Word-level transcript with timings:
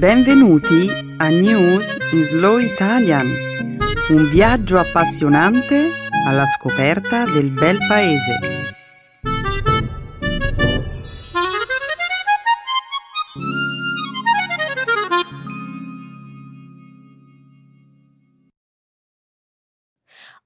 Benvenuti 0.00 0.88
a 1.18 1.28
News 1.28 1.94
in 2.12 2.24
Slow 2.24 2.56
Italian, 2.56 3.26
un 4.08 4.30
viaggio 4.30 4.78
appassionante 4.78 5.90
alla 6.26 6.46
scoperta 6.46 7.26
del 7.26 7.50
bel 7.50 7.76
paese. 7.86 8.38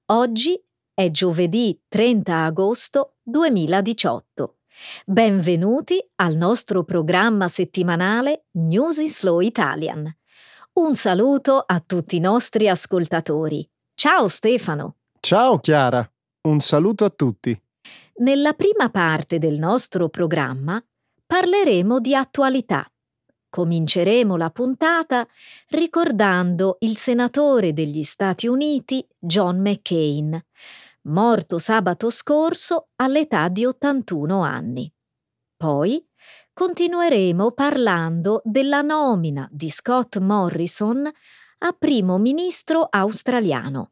Oggi 0.07 0.61
è 0.93 1.09
giovedì 1.11 1.81
30 1.87 2.43
agosto 2.43 3.15
2018. 3.23 4.57
Benvenuti 5.05 6.03
al 6.15 6.35
nostro 6.35 6.83
programma 6.83 7.47
settimanale 7.47 8.45
News 8.51 8.97
in 8.97 9.09
Slow 9.09 9.39
Italian. 9.39 10.13
Un 10.73 10.95
saluto 10.95 11.63
a 11.65 11.79
tutti 11.79 12.17
i 12.17 12.19
nostri 12.19 12.67
ascoltatori. 12.67 13.67
Ciao 13.93 14.27
Stefano. 14.27 14.97
Ciao 15.19 15.59
Chiara, 15.59 16.07
un 16.47 16.59
saluto 16.59 17.05
a 17.05 17.09
tutti. 17.09 17.57
Nella 18.17 18.53
prima 18.53 18.89
parte 18.89 19.39
del 19.39 19.57
nostro 19.57 20.09
programma 20.09 20.83
parleremo 21.25 21.99
di 21.99 22.15
attualità. 22.15 22.89
Cominceremo 23.49 24.35
la 24.35 24.49
puntata 24.49 25.25
ricordando 25.69 26.75
il 26.79 26.97
senatore 26.97 27.71
degli 27.71 28.03
Stati 28.03 28.47
Uniti 28.47 29.07
John 29.17 29.61
McCain, 29.61 30.37
morto 31.05 31.57
sabato 31.57 32.09
scorso 32.09 32.89
all'età 32.95 33.47
di 33.47 33.65
81 33.65 34.41
anni. 34.41 34.91
Poi 35.57 36.05
continueremo 36.53 37.51
parlando 37.51 38.41
della 38.43 38.81
nomina 38.81 39.47
di 39.51 39.69
Scott 39.69 40.19
Morrison 40.19 41.09
a 41.59 41.71
primo 41.77 42.17
ministro 42.17 42.87
australiano. 42.89 43.91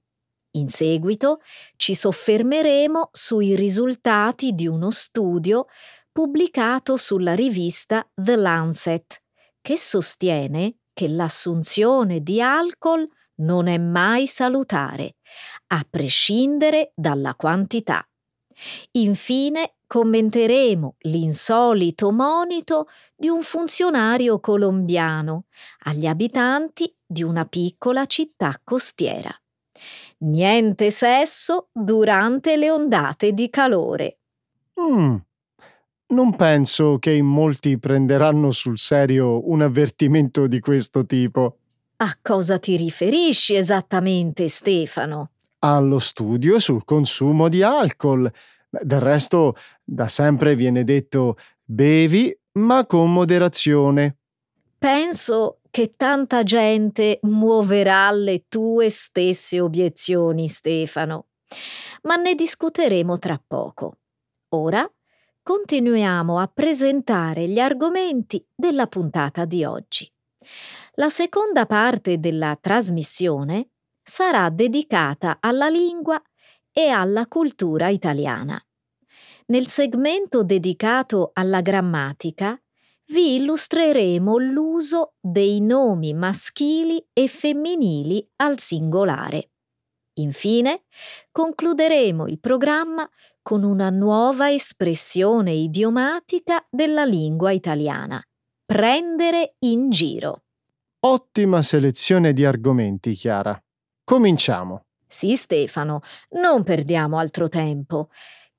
In 0.56 0.68
seguito 0.68 1.42
ci 1.76 1.96
soffermeremo 1.96 3.10
sui 3.12 3.56
risultati 3.56 4.54
di 4.54 4.68
uno 4.68 4.92
studio 4.92 5.66
pubblicato 6.12 6.96
sulla 6.96 7.34
rivista 7.34 8.08
The 8.14 8.36
Lancet, 8.36 9.24
che 9.62 9.78
sostiene 9.78 10.78
che 10.94 11.08
l'assunzione 11.08 12.22
di 12.22 12.40
alcol 12.40 13.08
non 13.38 13.68
è 13.68 13.80
mai 13.80 14.28
salutare, 14.28 15.16
a 15.68 15.86
prescindere 15.90 16.92
dalla 16.96 17.36
quantità. 17.36 18.08
Infine 18.92 19.76
commenteremo 19.88 20.96
l'insolito 21.00 22.12
monito 22.12 22.88
di 23.16 23.28
un 23.28 23.42
funzionario 23.42 24.40
colombiano 24.40 25.46
agli 25.84 26.06
abitanti 26.06 26.94
di 27.06 27.24
una 27.24 27.46
piccola 27.46 28.06
città 28.06 28.60
costiera. 28.64 29.32
Niente 30.20 30.90
sesso 30.90 31.70
durante 31.72 32.56
le 32.58 32.72
ondate 32.72 33.34
di 33.34 33.50
calore. 33.50 34.20
Mm. 34.80 35.16
Non 36.08 36.36
penso 36.36 36.98
che 37.00 37.12
in 37.12 37.26
molti 37.26 37.80
prenderanno 37.80 38.52
sul 38.52 38.78
serio 38.78 39.50
un 39.50 39.62
avvertimento 39.62 40.48
di 40.48 40.60
questo 40.60 41.06
tipo. 41.06 41.58
A 41.98 42.18
cosa 42.22 42.60
ti 42.60 42.78
riferisci 42.78 43.56
esattamente, 43.56 44.48
Stefano? 44.48 45.33
Allo 45.66 45.98
studio 46.00 46.60
sul 46.60 46.84
consumo 46.84 47.48
di 47.48 47.64
alcol. 47.64 48.30
Del 48.70 49.00
resto, 49.00 49.56
da 49.82 50.10
sempre 50.10 50.56
viene 50.56 50.84
detto 50.84 51.38
bevi, 51.64 52.38
ma 52.54 52.86
con 52.86 53.14
moderazione. 53.14 54.18
Penso 54.78 55.62
che 55.72 55.94
tanta 55.96 56.44
gente 56.44 57.20
muoverà 57.22 58.12
le 58.12 58.44
tue 58.50 58.90
stesse 58.90 59.62
obiezioni, 59.62 60.50
Stefano. 60.50 61.28
Ma 62.02 62.18
ne 62.18 62.36
discuteremo 62.36 63.18
tra 63.18 63.42
poco. 63.46 64.00
Ora 64.50 64.86
continuiamo 65.42 66.40
a 66.40 66.48
presentare 66.54 67.48
gli 67.48 67.60
argomenti 67.60 68.46
della 68.54 68.88
puntata 68.88 69.46
di 69.46 69.64
oggi. 69.64 70.12
La 70.96 71.08
seconda 71.08 71.66
parte 71.66 72.20
della 72.20 72.58
trasmissione 72.60 73.70
sarà 74.04 74.50
dedicata 74.50 75.38
alla 75.40 75.70
lingua 75.70 76.22
e 76.72 76.90
alla 76.90 77.28
cultura 77.28 77.88
italiana. 77.90 78.62
Nel 79.46 79.68
segmento 79.68 80.44
dedicato 80.44 81.32
alla 81.34 81.62
grammatica 81.62 82.60
vi 83.08 83.36
illustreremo 83.36 84.38
l'uso 84.38 85.16
dei 85.20 85.60
nomi 85.62 86.14
maschili 86.14 87.06
e 87.14 87.28
femminili 87.28 88.28
al 88.38 88.60
singolare. 88.60 89.52
Infine, 90.16 90.84
concluderemo 91.32 92.28
il 92.28 92.40
programma 92.40 93.08
con 93.42 93.64
una 93.64 93.90
nuova 93.90 94.52
espressione 94.52 95.52
idiomatica 95.52 96.66
della 96.70 97.04
lingua 97.04 97.52
italiana. 97.52 98.24
Prendere 98.66 99.56
in 99.60 99.90
giro. 99.90 100.44
Ottima 101.06 101.62
selezione 101.62 102.32
di 102.32 102.46
argomenti, 102.46 103.14
Chiara. 103.14 103.62
Cominciamo. 104.04 104.86
Sì, 105.08 105.36
Stefano, 105.36 106.02
non 106.32 106.64
perdiamo 106.64 107.18
altro 107.18 107.48
tempo. 107.48 108.10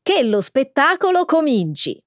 Che 0.02 0.22
lo 0.22 0.40
spettacolo 0.40 1.24
cominci. 1.24 2.00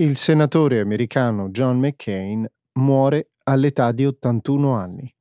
Il 0.00 0.16
senatore 0.16 0.78
americano 0.78 1.48
John 1.48 1.78
McCain 1.78 2.48
muore 2.78 3.32
all'età 3.44 3.92
di 3.92 4.06
81 4.06 4.72
anni. 4.74 5.14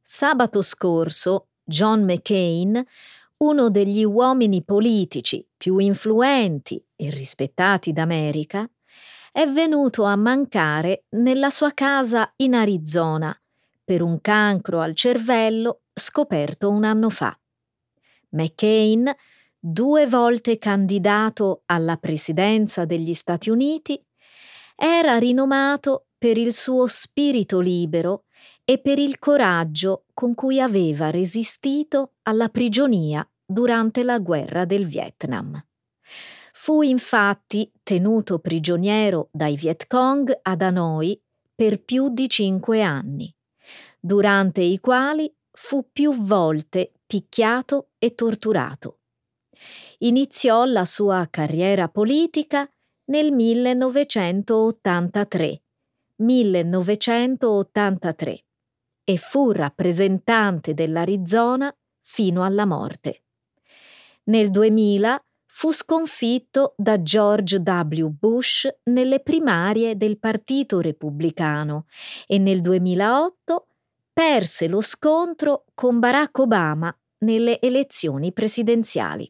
Sabato 0.00 0.62
scorso 0.62 1.48
John 1.62 2.02
McCain, 2.02 2.82
uno 3.38 3.70
degli 3.70 4.04
uomini 4.04 4.62
politici 4.64 5.46
più 5.56 5.78
influenti 5.78 6.84
e 6.96 7.10
rispettati 7.10 7.92
d'America, 7.92 8.68
è 9.32 9.46
venuto 9.46 10.02
a 10.04 10.16
mancare 10.16 11.04
nella 11.10 11.50
sua 11.50 11.72
casa 11.72 12.32
in 12.36 12.54
Arizona 12.54 13.34
per 13.84 14.02
un 14.02 14.20
cancro 14.20 14.80
al 14.80 14.94
cervello 14.94 15.82
scoperto 15.92 16.70
un 16.70 16.84
anno 16.84 17.08
fa. 17.08 17.38
McCain 18.30 19.12
due 19.58 20.06
volte 20.06 20.58
candidato 20.58 21.62
alla 21.66 21.96
presidenza 21.96 22.84
degli 22.84 23.12
Stati 23.12 23.50
Uniti, 23.50 24.02
era 24.82 25.18
rinomato 25.18 26.06
per 26.16 26.38
il 26.38 26.54
suo 26.54 26.86
spirito 26.86 27.60
libero 27.60 28.24
e 28.64 28.78
per 28.78 28.98
il 28.98 29.18
coraggio 29.18 30.06
con 30.14 30.34
cui 30.34 30.58
aveva 30.58 31.10
resistito 31.10 32.14
alla 32.22 32.48
prigionia 32.48 33.28
durante 33.44 34.02
la 34.02 34.18
guerra 34.18 34.64
del 34.64 34.86
Vietnam. 34.86 35.62
Fu 36.54 36.80
infatti 36.80 37.70
tenuto 37.82 38.38
prigioniero 38.38 39.28
dai 39.32 39.54
Viet 39.54 39.86
Cong 39.86 40.38
ad 40.40 40.62
Hanoi 40.62 41.20
per 41.54 41.82
più 41.82 42.08
di 42.08 42.26
cinque 42.30 42.80
anni, 42.80 43.30
durante 44.00 44.62
i 44.62 44.80
quali 44.80 45.30
fu 45.50 45.90
più 45.92 46.14
volte 46.14 46.92
picchiato 47.06 47.90
e 47.98 48.14
torturato 48.14 49.00
iniziò 49.98 50.64
la 50.64 50.84
sua 50.84 51.26
carriera 51.30 51.88
politica 51.88 52.70
nel 53.10 53.32
1983, 53.32 55.62
1983 56.16 58.44
e 59.04 59.16
fu 59.16 59.50
rappresentante 59.50 60.74
dell'Arizona 60.74 61.74
fino 62.00 62.44
alla 62.44 62.66
morte. 62.66 63.22
Nel 64.24 64.50
2000 64.50 65.24
fu 65.46 65.72
sconfitto 65.72 66.74
da 66.76 67.00
George 67.02 67.56
W. 67.58 68.06
Bush 68.06 68.68
nelle 68.84 69.20
primarie 69.20 69.96
del 69.96 70.18
Partito 70.18 70.80
Repubblicano 70.80 71.86
e 72.28 72.38
nel 72.38 72.60
2008 72.60 73.66
perse 74.12 74.68
lo 74.68 74.80
scontro 74.80 75.64
con 75.74 75.98
Barack 75.98 76.38
Obama 76.38 76.96
nelle 77.18 77.60
elezioni 77.60 78.32
presidenziali. 78.32 79.28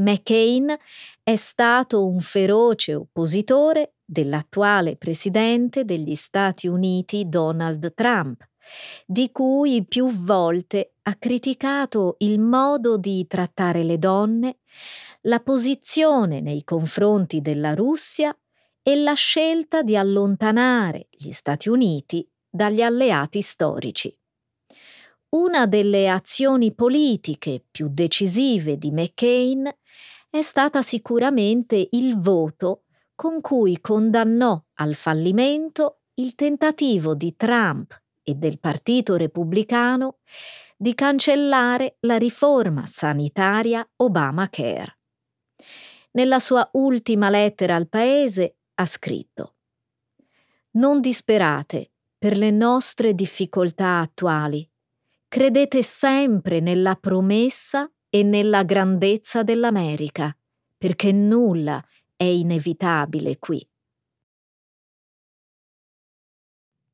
McCain 0.00 0.74
è 1.22 1.36
stato 1.36 2.06
un 2.06 2.20
feroce 2.20 2.94
oppositore 2.94 3.96
dell'attuale 4.04 4.96
presidente 4.96 5.84
degli 5.84 6.14
Stati 6.14 6.66
Uniti 6.66 7.28
Donald 7.28 7.92
Trump, 7.94 8.48
di 9.06 9.30
cui 9.30 9.84
più 9.84 10.08
volte 10.08 10.94
ha 11.02 11.14
criticato 11.16 12.16
il 12.20 12.40
modo 12.40 12.96
di 12.96 13.26
trattare 13.26 13.82
le 13.84 13.98
donne, 13.98 14.58
la 15.22 15.40
posizione 15.40 16.40
nei 16.40 16.64
confronti 16.64 17.40
della 17.40 17.74
Russia 17.74 18.36
e 18.82 18.96
la 18.96 19.12
scelta 19.12 19.82
di 19.82 19.96
allontanare 19.96 21.08
gli 21.10 21.30
Stati 21.30 21.68
Uniti 21.68 22.26
dagli 22.48 22.80
alleati 22.80 23.42
storici. 23.42 24.19
Una 25.30 25.66
delle 25.66 26.08
azioni 26.08 26.74
politiche 26.74 27.64
più 27.70 27.88
decisive 27.88 28.76
di 28.76 28.90
McCain 28.90 29.72
è 30.28 30.42
stata 30.42 30.82
sicuramente 30.82 31.88
il 31.92 32.18
voto 32.18 32.82
con 33.14 33.40
cui 33.40 33.80
condannò 33.80 34.60
al 34.74 34.94
fallimento 34.94 36.00
il 36.14 36.34
tentativo 36.34 37.14
di 37.14 37.36
Trump 37.36 37.96
e 38.24 38.34
del 38.34 38.58
Partito 38.58 39.14
Repubblicano 39.14 40.18
di 40.76 40.94
cancellare 40.94 41.98
la 42.00 42.16
riforma 42.16 42.86
sanitaria 42.86 43.88
Obamacare. 43.96 44.98
Nella 46.12 46.40
sua 46.40 46.68
ultima 46.72 47.30
lettera 47.30 47.76
al 47.76 47.88
Paese 47.88 48.56
ha 48.74 48.86
scritto 48.86 49.54
Non 50.72 51.00
disperate 51.00 51.92
per 52.18 52.36
le 52.36 52.50
nostre 52.50 53.14
difficoltà 53.14 54.00
attuali 54.00 54.69
Credete 55.32 55.80
sempre 55.84 56.58
nella 56.58 56.96
promessa 56.96 57.88
e 58.08 58.24
nella 58.24 58.64
grandezza 58.64 59.44
dell'America, 59.44 60.36
perché 60.76 61.12
nulla 61.12 61.80
è 62.16 62.24
inevitabile 62.24 63.38
qui. 63.38 63.64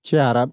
Chiara, 0.03 0.47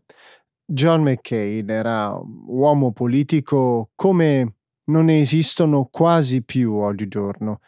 John 0.63 1.01
McCain 1.01 1.69
era 1.69 2.13
un 2.13 2.43
uomo 2.47 2.93
politico 2.93 3.89
come 3.95 4.55
non 4.85 5.03
ne 5.03 5.19
esistono 5.19 5.89
quasi 5.91 6.41
più 6.41 6.75
oggigiorno. 6.75 7.59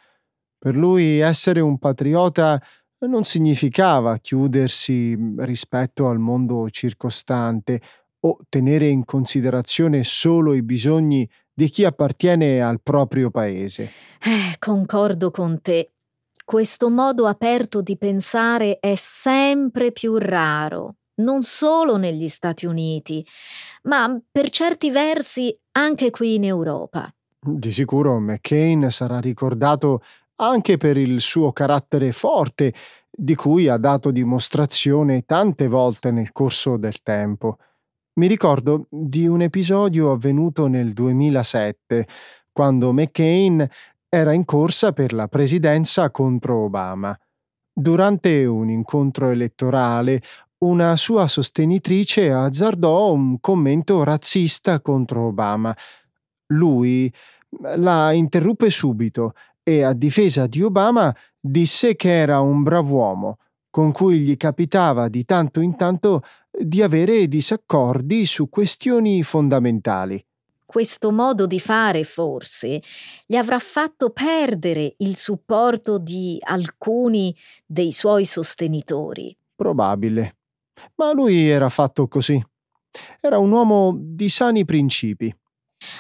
Per 0.58 0.78
lui 0.78 1.20
essere 1.20 1.60
un 1.60 1.78
patriota 1.78 2.58
non 3.00 3.26
significava 3.26 4.18
chiudersi 4.20 5.18
rispetto 5.40 6.08
al 6.08 6.20
mondo 6.20 6.70
circostante 6.70 7.82
o 8.26 8.38
tenere 8.50 8.88
in 8.88 9.06
considerazione 9.06 10.04
solo 10.04 10.54
i 10.54 10.64
bisogni 10.64 11.30
di 11.54 11.70
chi 11.70 11.86
appartiene 11.86 12.62
al 12.62 12.82
proprio 12.82 13.30
paese. 13.30 13.92
Eh, 14.22 14.56
concordo 14.60 15.32
con 15.32 15.62
te. 15.62 15.92
Questo 16.44 16.90
modo 16.90 17.28
aperto 17.28 17.82
di 17.82 17.98
pensare 17.98 18.80
è 18.80 18.96
sempre 18.96 19.92
più 19.92 20.18
raro, 20.18 20.96
non 21.16 21.44
solo 21.44 21.98
negli 21.98 22.28
Stati 22.28 22.66
Uniti, 22.66 23.26
ma 23.84 24.20
per 24.32 24.50
certi 24.50 24.92
versi 24.92 25.58
anche 25.72 26.10
qui 26.10 26.36
in 26.36 26.44
Europa. 26.44 27.12
Di 27.40 27.72
sicuro 27.72 28.20
McCain 28.20 28.90
sarà 28.90 29.20
ricordato 29.20 30.02
anche 30.38 30.78
per 30.78 30.98
il 30.98 31.22
suo 31.22 31.52
carattere 31.52 32.12
forte, 32.12 32.74
di 33.10 33.34
cui 33.36 33.68
ha 33.70 33.78
dato 33.78 34.12
dimostrazione 34.12 35.24
tante 35.26 35.68
volte 35.68 36.12
nel 36.12 36.32
corso 36.32 36.76
del 36.76 37.02
tempo. 37.02 37.58
Mi 38.18 38.28
ricordo 38.28 38.88
di 38.90 39.28
un 39.28 39.42
episodio 39.42 40.12
avvenuto 40.14 40.68
nel 40.68 40.94
2007, 40.94 42.08
quando 42.54 42.94
McCain 42.94 43.68
era 44.08 44.32
in 44.32 44.46
corsa 44.46 44.94
per 44.94 45.12
la 45.12 45.28
presidenza 45.28 46.10
contro 46.12 46.64
Obama. 46.64 47.18
Durante 47.74 48.46
un 48.46 48.70
incontro 48.70 49.32
elettorale, 49.32 50.22
una 50.60 50.96
sua 50.96 51.28
sostenitrice 51.28 52.32
azzardò 52.32 53.12
un 53.12 53.42
commento 53.42 54.02
razzista 54.06 54.80
contro 54.80 55.28
Obama. 55.28 55.76
Lui 56.54 57.14
la 57.76 58.14
interruppe 58.14 58.70
subito 58.70 59.34
e 59.62 59.84
a 59.84 59.92
difesa 59.92 60.48
di 60.48 60.62
Obama 60.62 61.14
disse 61.38 61.98
che 61.98 62.18
era 62.18 62.40
un 62.40 62.64
brav'uomo, 62.64 63.40
con 63.70 63.92
cui 63.92 64.20
gli 64.20 64.38
capitava 64.38 65.10
di 65.10 65.26
tanto 65.26 65.60
in 65.60 65.76
tanto 65.76 66.22
di 66.60 66.82
avere 66.82 67.28
disaccordi 67.28 68.26
su 68.26 68.50
questioni 68.50 69.24
fondamentali. 69.24 70.24
Questo 70.66 71.12
modo 71.12 71.46
di 71.46 71.60
fare 71.60 72.04
forse 72.04 72.82
gli 73.26 73.36
avrà 73.36 73.60
fatto 73.60 74.10
perdere 74.10 74.96
il 74.98 75.16
supporto 75.16 75.98
di 75.98 76.38
alcuni 76.42 77.36
dei 77.66 77.92
suoi 77.92 78.26
sostenitori. 78.26 79.36
Probabile. 79.56 80.38
Ma 80.96 81.14
lui 81.14 81.48
era 81.48 81.70
fatto 81.70 82.08
così. 82.08 82.44
Era 83.22 83.38
un 83.38 83.52
uomo 83.52 83.96
di 83.98 84.28
sani 84.28 84.66
principi. 84.66 85.34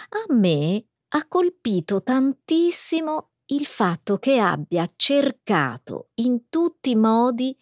A 0.09 0.33
me 0.33 0.83
ha 1.09 1.25
colpito 1.27 2.01
tantissimo 2.03 3.29
il 3.47 3.65
fatto 3.65 4.17
che 4.17 4.39
abbia 4.39 4.89
cercato 4.95 6.09
in 6.15 6.49
tutti 6.49 6.91
i 6.91 6.95
modi 6.95 7.55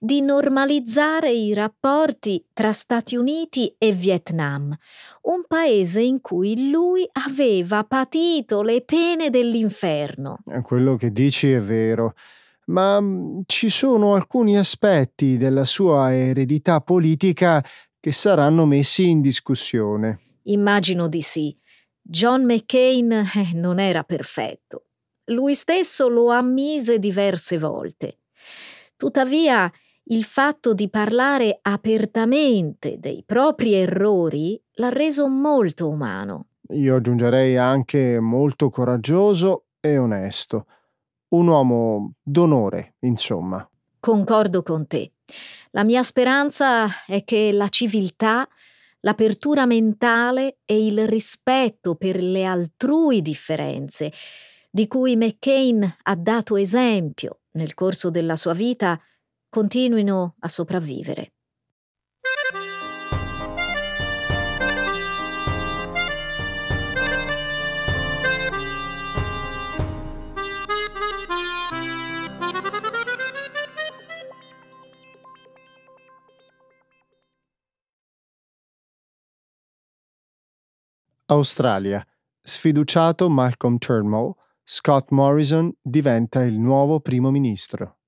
di 0.00 0.20
normalizzare 0.20 1.30
i 1.30 1.54
rapporti 1.54 2.44
tra 2.52 2.72
Stati 2.72 3.14
Uniti 3.14 3.72
e 3.78 3.92
Vietnam, 3.92 4.76
un 5.22 5.44
paese 5.46 6.00
in 6.00 6.20
cui 6.20 6.70
lui 6.70 7.08
aveva 7.12 7.84
patito 7.84 8.62
le 8.62 8.82
pene 8.82 9.30
dell'inferno. 9.30 10.38
Quello 10.62 10.96
che 10.96 11.12
dici 11.12 11.52
è 11.52 11.60
vero, 11.60 12.14
ma 12.66 13.00
mm, 13.00 13.40
ci 13.46 13.68
sono 13.68 14.14
alcuni 14.14 14.58
aspetti 14.58 15.36
della 15.36 15.64
sua 15.64 16.12
eredità 16.14 16.80
politica 16.80 17.64
che 18.00 18.10
saranno 18.10 18.66
messi 18.66 19.08
in 19.08 19.20
discussione. 19.20 20.20
Immagino 20.44 21.08
di 21.08 21.20
sì. 21.20 21.56
John 22.00 22.44
McCain 22.44 23.12
eh, 23.12 23.52
non 23.52 23.78
era 23.78 24.02
perfetto 24.02 24.87
lui 25.28 25.54
stesso 25.54 26.08
lo 26.08 26.30
ammise 26.30 26.98
diverse 26.98 27.58
volte. 27.58 28.18
Tuttavia, 28.96 29.70
il 30.10 30.24
fatto 30.24 30.72
di 30.72 30.88
parlare 30.88 31.58
apertamente 31.60 32.98
dei 32.98 33.22
propri 33.24 33.74
errori 33.74 34.60
l'ha 34.74 34.88
reso 34.88 35.28
molto 35.28 35.88
umano. 35.88 36.46
Io 36.70 36.96
aggiungerei 36.96 37.56
anche 37.56 38.18
molto 38.20 38.70
coraggioso 38.70 39.66
e 39.80 39.98
onesto. 39.98 40.66
Un 41.28 41.48
uomo 41.48 42.12
d'onore, 42.22 42.94
insomma. 43.00 43.68
Concordo 44.00 44.62
con 44.62 44.86
te. 44.86 45.12
La 45.72 45.84
mia 45.84 46.02
speranza 46.02 47.04
è 47.06 47.22
che 47.24 47.52
la 47.52 47.68
civiltà, 47.68 48.48
l'apertura 49.00 49.66
mentale 49.66 50.58
e 50.64 50.86
il 50.86 51.06
rispetto 51.06 51.94
per 51.96 52.22
le 52.22 52.44
altrui 52.44 53.20
differenze 53.20 54.10
di 54.70 54.86
cui 54.86 55.16
McCain 55.16 55.96
ha 56.02 56.14
dato 56.14 56.56
esempio 56.56 57.40
nel 57.52 57.74
corso 57.74 58.10
della 58.10 58.36
sua 58.36 58.52
vita, 58.52 59.00
continuino 59.48 60.36
a 60.40 60.48
sopravvivere. 60.48 61.32
Australia. 81.30 82.04
Sfiduciato 82.42 83.28
Malcolm 83.28 83.76
Turnbull 83.76 84.34
Scott 84.70 85.12
Morrison 85.12 85.72
diventa 85.80 86.42
il 86.42 86.58
nuovo 86.58 87.00
primo 87.00 87.30
ministro. 87.30 88.00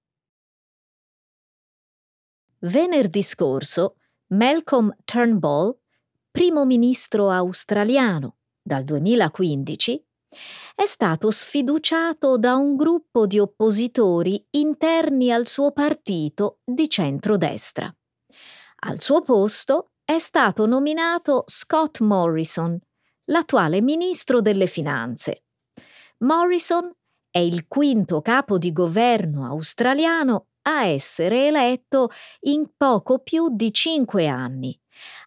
Venerdì 2.58 3.22
scorso 3.22 3.96
Malcolm 4.34 4.94
Turnbull, 5.02 5.74
primo 6.30 6.66
ministro 6.66 7.30
australiano 7.30 8.36
dal 8.60 8.84
2015, 8.84 10.06
è 10.74 10.84
stato 10.84 11.30
sfiduciato 11.30 12.36
da 12.36 12.56
un 12.56 12.76
gruppo 12.76 13.26
di 13.26 13.38
oppositori 13.38 14.46
interni 14.50 15.32
al 15.32 15.46
suo 15.46 15.72
partito 15.72 16.60
di 16.62 16.90
centrodestra. 16.90 17.90
Al 18.80 19.00
suo 19.00 19.22
posto 19.22 19.92
è 20.04 20.18
stato 20.18 20.66
nominato 20.66 21.42
Scott 21.46 22.00
Morrison, 22.00 22.78
l'attuale 23.30 23.80
ministro 23.80 24.42
delle 24.42 24.66
finanze. 24.66 25.44
Morrison 26.22 26.92
è 27.30 27.38
il 27.38 27.66
quinto 27.66 28.20
capo 28.20 28.58
di 28.58 28.72
governo 28.72 29.46
australiano 29.46 30.48
a 30.62 30.84
essere 30.84 31.46
eletto 31.46 32.10
in 32.40 32.72
poco 32.76 33.20
più 33.20 33.48
di 33.48 33.72
cinque 33.72 34.26
anni, 34.26 34.78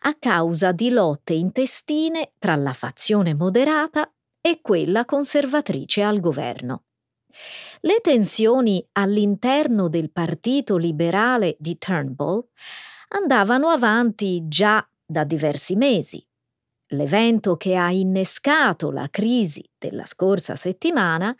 a 0.01 0.13
causa 0.13 0.71
di 0.71 0.91
lotte 0.91 1.33
intestine 1.33 2.33
tra 2.37 2.55
la 2.55 2.73
fazione 2.73 3.33
moderata 3.33 4.07
e 4.39 4.59
quella 4.61 5.03
conservatrice 5.05 6.03
al 6.03 6.19
governo. 6.19 6.83
Le 7.81 7.99
tensioni 8.01 8.85
all'interno 8.91 9.87
del 9.87 10.11
Partito 10.11 10.77
Liberale 10.77 11.55
di 11.57 11.75
Turnbull 11.79 12.49
andavano 13.09 13.69
avanti 13.69 14.47
già 14.47 14.87
da 15.03 15.23
diversi 15.23 15.75
mesi 15.75 16.23
l'evento 16.93 17.55
che 17.57 17.75
ha 17.75 17.91
innescato 17.91 18.91
la 18.91 19.07
crisi 19.09 19.67
della 19.77 20.05
scorsa 20.05 20.55
settimana, 20.55 21.35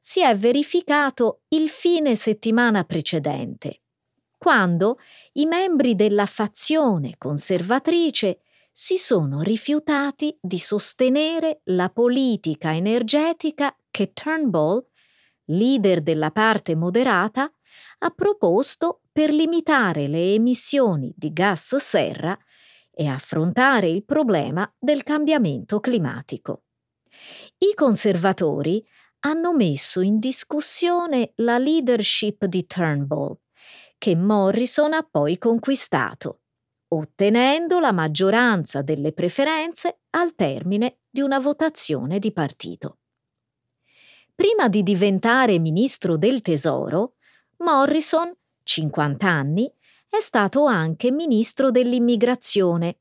si 0.00 0.22
è 0.22 0.36
verificato 0.36 1.42
il 1.48 1.68
fine 1.68 2.16
settimana 2.16 2.84
precedente, 2.84 3.82
quando 4.36 4.98
i 5.34 5.46
membri 5.46 5.94
della 5.94 6.26
fazione 6.26 7.14
conservatrice 7.18 8.40
si 8.72 8.96
sono 8.96 9.42
rifiutati 9.42 10.36
di 10.40 10.58
sostenere 10.58 11.60
la 11.64 11.90
politica 11.90 12.74
energetica 12.74 13.76
che 13.90 14.12
Turnbull, 14.12 14.84
leader 15.46 16.00
della 16.00 16.30
parte 16.30 16.74
moderata, 16.74 17.52
ha 17.98 18.10
proposto 18.10 19.02
per 19.12 19.30
limitare 19.30 20.08
le 20.08 20.34
emissioni 20.34 21.12
di 21.16 21.32
gas 21.32 21.76
serra 21.76 22.36
e 22.94 23.06
affrontare 23.06 23.88
il 23.88 24.04
problema 24.04 24.70
del 24.78 25.02
cambiamento 25.02 25.80
climatico. 25.80 26.64
I 27.58 27.74
conservatori 27.74 28.84
hanno 29.20 29.54
messo 29.54 30.00
in 30.00 30.18
discussione 30.18 31.32
la 31.36 31.58
leadership 31.58 32.44
di 32.44 32.66
Turnbull, 32.66 33.38
che 33.98 34.16
Morrison 34.16 34.92
ha 34.92 35.06
poi 35.08 35.38
conquistato, 35.38 36.40
ottenendo 36.88 37.78
la 37.78 37.92
maggioranza 37.92 38.82
delle 38.82 39.12
preferenze 39.12 40.00
al 40.10 40.34
termine 40.34 40.98
di 41.08 41.20
una 41.20 41.38
votazione 41.38 42.18
di 42.18 42.32
partito. 42.32 42.98
Prima 44.34 44.68
di 44.68 44.82
diventare 44.82 45.58
ministro 45.58 46.16
del 46.16 46.40
Tesoro, 46.42 47.14
Morrison, 47.58 48.34
50 48.64 49.28
anni, 49.28 49.72
è 50.12 50.20
stato 50.20 50.66
anche 50.66 51.10
ministro 51.10 51.70
dell'immigrazione, 51.70 52.98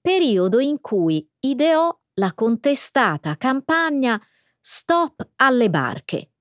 periodo 0.00 0.58
in 0.58 0.80
cui 0.80 1.24
ideò 1.38 1.96
la 2.14 2.34
contestata 2.34 3.36
campagna 3.36 4.20
Stop 4.58 5.28
alle 5.36 5.70
barche, 5.70 6.32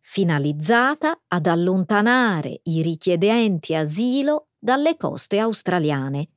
finalizzata 0.00 1.20
ad 1.26 1.48
allontanare 1.48 2.60
i 2.62 2.80
richiedenti 2.80 3.74
asilo 3.74 4.50
dalle 4.56 4.96
coste 4.96 5.40
australiane, 5.40 6.28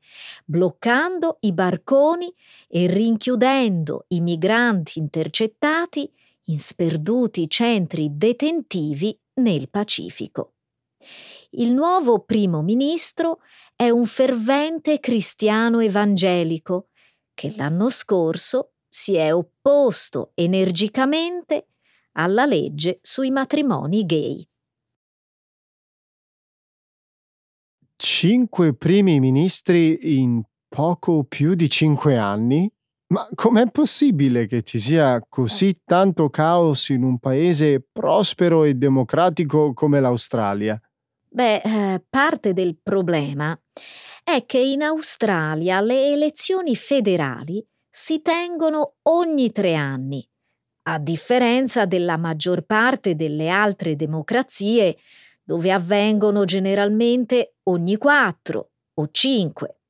bloccando 0.43 1.37
i 1.41 1.53
barconi 1.53 2.33
e 2.67 2.87
rinchiudendo 2.87 4.05
i 4.07 4.21
migranti 4.21 4.97
intercettati 4.97 6.11
in 6.45 6.57
sperduti 6.57 7.47
centri 7.47 8.09
detentivi 8.11 9.15
nel 9.35 9.69
Pacifico. 9.69 10.53
Il 11.53 11.73
nuovo 11.73 12.19
primo 12.19 12.61
ministro 12.61 13.39
è 13.75 13.89
un 13.89 14.05
fervente 14.05 14.99
cristiano 14.99 15.79
evangelico 15.79 16.89
che 17.33 17.53
l'anno 17.55 17.89
scorso 17.89 18.73
si 18.87 19.15
è 19.15 19.33
opposto 19.33 20.31
energicamente 20.35 21.69
alla 22.13 22.45
legge 22.45 22.99
sui 23.01 23.31
matrimoni 23.31 24.05
gay. 24.05 24.47
Cinque 27.95 28.75
primi 28.75 29.19
ministri 29.19 30.19
in 30.19 30.43
poco 30.67 31.23
più 31.23 31.55
di 31.55 31.67
cinque 31.67 32.15
anni? 32.17 32.71
Ma 33.07 33.27
com'è 33.33 33.71
possibile 33.71 34.45
che 34.45 34.61
ci 34.61 34.77
sia 34.77 35.19
così 35.27 35.81
tanto 35.83 36.29
caos 36.29 36.89
in 36.89 37.01
un 37.01 37.17
paese 37.17 37.83
prospero 37.91 38.63
e 38.65 38.75
democratico 38.75 39.73
come 39.73 39.99
l'Australia? 39.99 40.79
Beh, 41.31 41.61
eh, 41.63 42.03
parte 42.09 42.53
del 42.53 42.77
problema 42.81 43.57
è 44.23 44.45
che 44.45 44.57
in 44.57 44.81
Australia 44.81 45.79
le 45.79 46.11
elezioni 46.11 46.75
federali 46.75 47.63
si 47.87 48.21
tengono 48.21 48.95
ogni 49.03 49.51
tre 49.51 49.75
anni, 49.75 50.27
a 50.87 50.97
differenza 50.97 51.85
della 51.85 52.17
maggior 52.17 52.63
parte 52.63 53.15
delle 53.15 53.49
altre 53.49 53.95
democrazie 53.95 54.97
dove 55.43 55.71
avvengono 55.71 56.45
generalmente 56.45 57.55
ogni 57.63 57.97
quattro 57.97 58.71
o 58.95 59.09
cinque. 59.11 59.81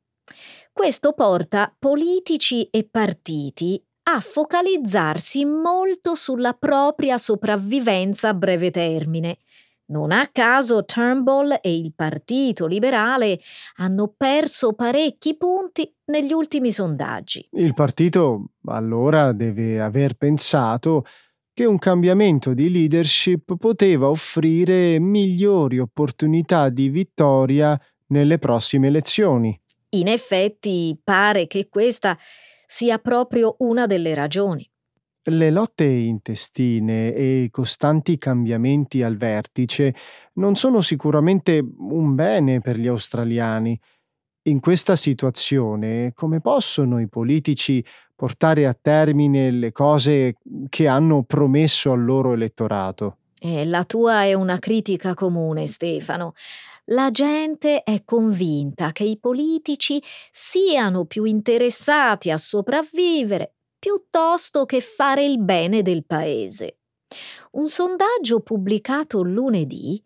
Questo 0.71 1.13
porta 1.13 1.73
politici 1.77 2.67
e 2.69 2.87
partiti 2.89 3.81
a 4.03 4.19
focalizzarsi 4.19 5.45
molto 5.45 6.15
sulla 6.15 6.53
propria 6.53 7.17
sopravvivenza 7.17 8.29
a 8.29 8.33
breve 8.33 8.71
termine 8.71 9.37
non 9.89 10.11
a 10.11 10.27
caso 10.31 10.83
Turnbull 10.85 11.59
e 11.61 11.75
il 11.75 11.93
Partito 11.95 12.65
Liberale 12.65 13.39
hanno 13.77 14.13
perso 14.15 14.73
parecchi 14.73 15.37
punti 15.37 15.91
negli 16.05 16.31
ultimi 16.31 16.71
sondaggi. 16.71 17.47
Il 17.51 17.73
partito 17.73 18.51
allora 18.65 19.31
deve 19.31 19.79
aver 19.79 20.15
pensato 20.15 21.05
che 21.53 21.65
un 21.65 21.77
cambiamento 21.77 22.53
di 22.53 22.69
leadership 22.69 23.57
poteva 23.57 24.09
offrire 24.09 24.99
migliori 24.99 25.79
opportunità 25.79 26.69
di 26.69 26.89
vittoria 26.89 27.79
nelle 28.07 28.37
prossime 28.37 28.87
elezioni. 28.87 29.59
In 29.89 30.07
effetti 30.07 30.97
pare 31.03 31.47
che 31.47 31.67
questa 31.67 32.17
sia 32.65 32.99
proprio 32.99 33.55
una 33.59 33.87
delle 33.87 34.13
ragioni. 34.13 34.69
Le 35.23 35.51
lotte 35.51 35.83
intestine 35.83 37.13
e 37.13 37.43
i 37.43 37.49
costanti 37.49 38.17
cambiamenti 38.17 39.03
al 39.03 39.17
vertice 39.17 39.93
non 40.35 40.55
sono 40.55 40.81
sicuramente 40.81 41.63
un 41.77 42.15
bene 42.15 42.61
per 42.61 42.77
gli 42.77 42.87
australiani. 42.87 43.79
In 44.43 44.59
questa 44.61 44.95
situazione, 44.95 46.13
come 46.15 46.39
possono 46.39 46.99
i 46.99 47.09
politici 47.09 47.83
portare 48.15 48.65
a 48.65 48.77
termine 48.79 49.51
le 49.51 49.71
cose 49.71 50.35
che 50.69 50.87
hanno 50.87 51.23
promesso 51.23 51.91
al 51.91 52.03
loro 52.03 52.33
elettorato? 52.33 53.17
Eh, 53.39 53.65
la 53.65 53.83
tua 53.85 54.23
è 54.23 54.33
una 54.33 54.57
critica 54.57 55.13
comune, 55.13 55.67
Stefano. 55.67 56.33
La 56.85 57.11
gente 57.11 57.83
è 57.83 58.03
convinta 58.03 58.91
che 58.91 59.03
i 59.03 59.17
politici 59.19 60.01
siano 60.31 61.05
più 61.05 61.25
interessati 61.25 62.31
a 62.31 62.37
sopravvivere 62.37 63.53
piuttosto 63.79 64.65
che 64.65 64.81
fare 64.81 65.25
il 65.25 65.39
bene 65.39 65.81
del 65.81 66.05
paese. 66.05 66.79
Un 67.51 67.67
sondaggio 67.67 68.41
pubblicato 68.41 69.23
lunedì 69.23 70.03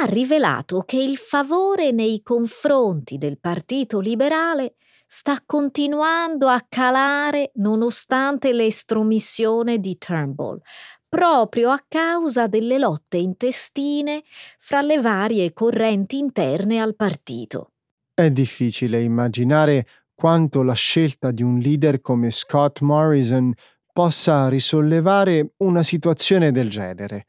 ha 0.00 0.04
rivelato 0.04 0.82
che 0.82 0.98
il 0.98 1.16
favore 1.16 1.92
nei 1.92 2.20
confronti 2.22 3.16
del 3.16 3.38
Partito 3.38 4.00
Liberale 4.00 4.74
sta 5.06 5.40
continuando 5.46 6.48
a 6.48 6.64
calare 6.68 7.52
nonostante 7.54 8.52
l'estromissione 8.52 9.78
di 9.78 9.96
Turnbull, 9.96 10.60
proprio 11.08 11.70
a 11.70 11.84
causa 11.86 12.48
delle 12.48 12.78
lotte 12.78 13.18
intestine 13.18 14.24
fra 14.58 14.82
le 14.82 15.00
varie 15.00 15.52
correnti 15.52 16.18
interne 16.18 16.80
al 16.80 16.96
partito. 16.96 17.74
È 18.12 18.30
difficile 18.30 19.00
immaginare 19.00 19.86
quanto 20.14 20.62
la 20.62 20.74
scelta 20.74 21.30
di 21.30 21.42
un 21.42 21.58
leader 21.58 22.00
come 22.00 22.30
Scott 22.30 22.80
Morrison 22.80 23.52
possa 23.92 24.48
risollevare 24.48 25.52
una 25.58 25.82
situazione 25.82 26.50
del 26.50 26.68
genere. 26.68 27.28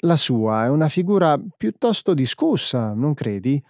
La 0.00 0.16
sua 0.16 0.64
è 0.64 0.68
una 0.68 0.88
figura 0.88 1.40
piuttosto 1.56 2.12
discussa, 2.12 2.92
non 2.92 3.14
credi? 3.14 3.62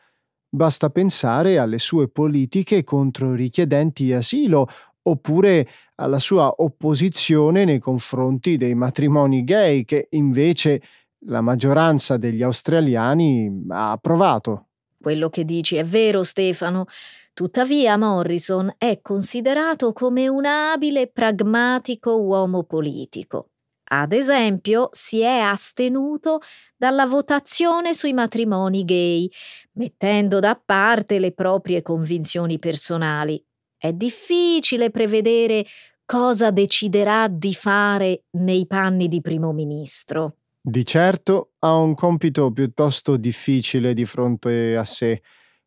Basta 0.49 0.91
pensare 0.91 1.59
alle 1.59 1.79
sue 1.79 2.09
politiche 2.09 2.83
contro 2.85 3.35
i 3.35 3.37
richiedenti 3.37 4.13
asilo 4.13 4.67
oppure 5.03 5.69
alla 5.97 6.19
sua 6.19 6.53
opposizione 6.57 7.65
nei 7.65 7.79
confronti 7.79 8.57
dei 8.57 8.75
matrimoni 8.75 9.45
gay 9.45 9.85
che 9.85 10.09
invece 10.11 10.83
la 11.27 11.41
maggioranza 11.41 12.17
degli 12.17 12.43
australiani 12.43 13.67
ha 13.69 13.93
approvato. 13.93 14.69
Quello 15.05 15.29
che 15.29 15.45
dici 15.45 15.77
è 15.77 15.85
vero, 15.85 16.23
Stefano. 16.23 16.87
Tuttavia 17.35 17.99
Morrison 17.99 18.75
è 18.79 19.01
considerato 19.03 19.93
come 19.93 20.29
un 20.29 20.47
abile 20.47 21.03
e 21.03 21.09
pragmatico 21.09 22.19
uomo 22.19 22.63
politico. 22.63 23.51
Ad 23.91 24.15
esempio, 24.15 24.89
si 24.93 25.21
è 25.21 25.41
astenuto 25.41 26.41
dalla 26.75 27.05
votazione 27.05 27.93
sui 27.93 28.15
matrimoni 28.15 28.83
gay, 28.83 29.29
mettendo 29.73 30.41
da 30.41 30.59
parte 30.59 31.19
le 31.19 31.33
proprie 31.33 31.83
convinzioni 31.83 32.59
personali. 32.59 33.45
È 33.77 33.93
difficile 33.93 34.91
prevedere 34.91 35.67
cosa 36.07 36.51
deciderà 36.51 37.29
di 37.29 37.53
fare 37.53 38.25
nei 38.39 38.67
panni 38.67 39.09
di 39.09 39.21
primo 39.21 39.53
ministro. 39.53 40.37
Di 40.67 40.85
certo 40.87 41.53
ha 41.61 41.75
un 41.77 41.95
compito 41.95 42.51
piuttosto 42.51 43.17
difficile 43.17 43.93
di 43.93 44.05
fronte 44.07 44.77
a 44.77 44.85
sé 44.85 45.23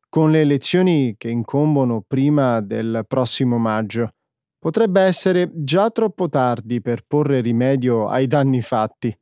con 0.09 0.31
le 0.31 0.41
elezioni 0.41 1.15
che 1.17 1.29
incombono 1.29 2.03
prima 2.07 2.61
del 2.61 3.03
prossimo 3.07 3.57
maggio. 3.57 4.13
Potrebbe 4.57 5.01
essere 5.01 5.51
già 5.53 5.89
troppo 5.91 6.29
tardi 6.29 6.81
per 6.81 7.03
porre 7.05 7.41
rimedio 7.41 8.07
ai 8.07 8.25
danni 8.27 8.61
fatti. 8.61 9.15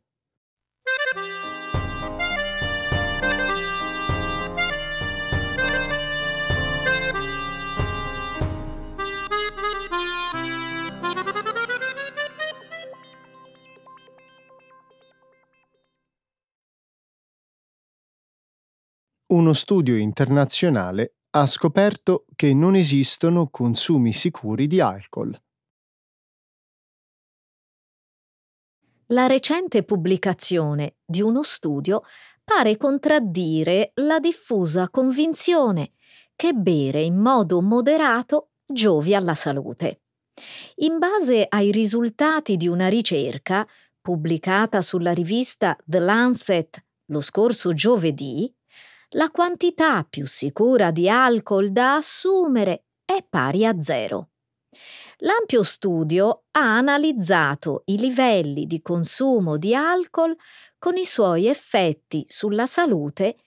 Uno 19.28 19.54
studio 19.54 19.96
internazionale 19.96 21.16
ha 21.32 21.48
scoperto 21.48 22.26
che 22.36 22.54
non 22.54 22.76
esistono 22.76 23.50
consumi 23.50 24.14
sicuri 24.14 24.68
di 24.68 24.80
alcol. 24.80 25.36
La 29.08 29.26
recente 29.26 29.84
pubblicazione 29.84 30.98
di 31.04 31.22
uno 31.22 31.42
studio 31.42 32.04
pare 32.44 32.78
contraddire 32.78 33.92
la 33.96 34.20
diffusa 34.20 34.90
convinzione 34.90 35.94
che 36.36 36.54
bere 36.54 37.02
in 37.02 37.18
modo 37.18 37.62
moderato 37.62 38.52
giovi 38.66 39.16
alla 39.16 39.34
salute. 39.34 40.02
In 40.78 41.00
base 41.00 41.46
ai 41.50 41.72
risultati 41.72 42.58
di 42.58 42.68
una 42.68 42.88
ricerca 42.88 43.68
pubblicata 44.00 44.82
sulla 44.82 45.14
rivista 45.14 45.76
The 45.84 46.00
Lancet 46.00 46.84
lo 47.06 47.22
scorso 47.22 47.74
giovedì, 47.74 48.52
la 49.16 49.32
quantità 49.32 50.04
più 50.04 50.26
sicura 50.26 50.92
di 50.92 51.10
alcol 51.10 51.72
da 51.72 51.96
assumere 51.96 52.84
è 53.06 53.26
pari 53.28 53.66
a 53.66 53.80
zero. 53.80 54.30
L'ampio 55.20 55.64
studio 55.64 56.44
ha 56.52 56.76
analizzato 56.76 57.84
i 57.86 57.98
livelli 57.98 58.68
di 58.68 58.82
consumo 58.82 59.56
di 59.58 59.74
alcol 59.74 60.36
con 60.78 60.98
i 60.98 61.06
suoi 61.06 61.48
effetti 61.48 62.26
sulla 62.28 62.66
salute 62.66 63.38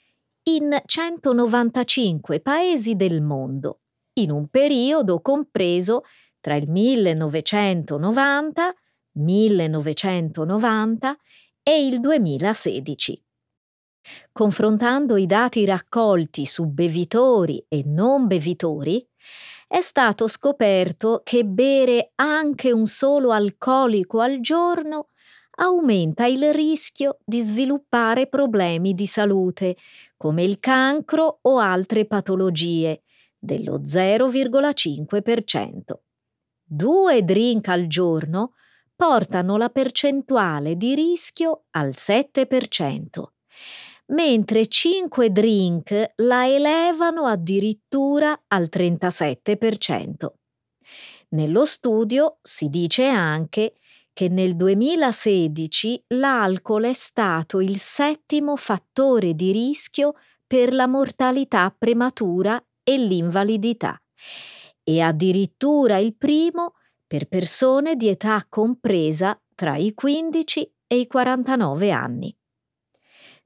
in 0.45 0.75
195 0.83 2.41
paesi 2.41 2.97
del 2.97 3.21
mondo, 3.21 3.81
in 4.15 4.31
un 4.31 4.49
periodo 4.49 5.21
compreso 5.21 6.05
tra 6.41 6.55
il 6.55 6.71
1990, 6.71 8.75
1990 9.13 11.19
e 11.63 11.87
il 11.87 12.01
2016. 12.01 13.23
Confrontando 14.33 15.17
i 15.17 15.27
dati 15.27 15.65
raccolti 15.65 16.45
su 16.45 16.67
bevitori 16.67 17.65
e 17.69 17.83
non 17.85 18.27
bevitori, 18.27 19.07
è 19.67 19.81
stato 19.81 20.29
scoperto 20.29 21.23
che 21.25 21.45
bere 21.45 22.13
anche 22.15 22.73
un 22.73 22.87
solo 22.87 23.33
alcolico 23.33 24.21
al 24.21 24.41
giorno 24.41 25.09
aumenta 25.61 26.25
il 26.27 26.55
rischio 26.55 27.19
di 27.25 27.41
sviluppare 27.43 28.29
problemi 28.29 28.95
di 28.95 29.07
salute, 29.07 29.77
come 30.17 30.45
il 30.45 30.59
cancro 30.59 31.41
o 31.43 31.59
altre 31.59 32.07
patologie, 32.07 33.03
dello 33.37 33.81
0,5%. 33.81 35.79
Due 36.65 37.25
drink 37.25 37.69
al 37.69 37.87
giorno 37.87 38.53
portano 38.95 39.57
la 39.57 39.69
percentuale 39.69 40.77
di 40.77 40.95
rischio 40.95 41.65
al 41.71 41.89
7% 41.89 43.37
mentre 44.09 44.67
5 44.67 45.31
drink 45.31 46.13
la 46.17 46.47
elevano 46.47 47.25
addirittura 47.25 48.45
al 48.49 48.69
37%. 48.71 50.33
Nello 51.31 51.65
studio 51.65 52.39
si 52.43 52.69
dice 52.69 53.07
anche 53.07 53.75
che 54.13 54.29
nel 54.29 54.57
2016 54.57 56.05
l'alcol 56.09 56.85
è 56.85 56.93
stato 56.93 57.61
il 57.61 57.77
settimo 57.77 58.57
fattore 58.57 59.35
di 59.35 59.53
rischio 59.53 60.15
per 60.47 60.73
la 60.73 60.87
mortalità 60.87 61.75
prematura 61.77 62.61
e 62.83 62.97
l'invalidità 62.97 64.01
e 64.83 65.01
addirittura 65.03 65.99
il 65.99 66.17
primo 66.17 66.75
per 67.07 67.29
persone 67.29 67.95
di 67.95 68.09
età 68.09 68.45
compresa 68.49 69.39
tra 69.55 69.77
i 69.77 69.93
15 69.93 70.73
e 70.87 70.99
i 71.01 71.07
49 71.07 71.91
anni. 71.91 72.38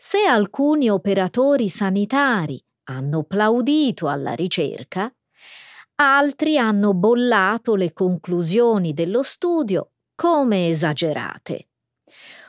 Se 0.05 0.19
alcuni 0.19 0.91
operatori 0.91 1.69
sanitari 1.69 2.61
hanno 2.89 3.23
plaudito 3.23 4.09
alla 4.09 4.33
ricerca, 4.35 5.09
altri 5.95 6.59
hanno 6.59 6.93
bollato 6.93 7.77
le 7.77 7.93
conclusioni 7.93 8.95
dello 8.95 9.23
studio 9.23 9.93
come 10.17 10.67
esagerate. 10.67 11.69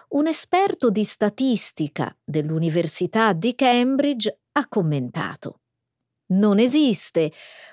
Un 0.09 0.25
esperto 0.25 0.89
di 0.89 1.03
statistica 1.03 2.17
dell'Università 2.23 3.33
di 3.33 3.53
Cambridge 3.53 4.35
ha 4.53 4.67
commentato 4.67 5.59
Non 6.29 6.57
esiste 6.57 7.31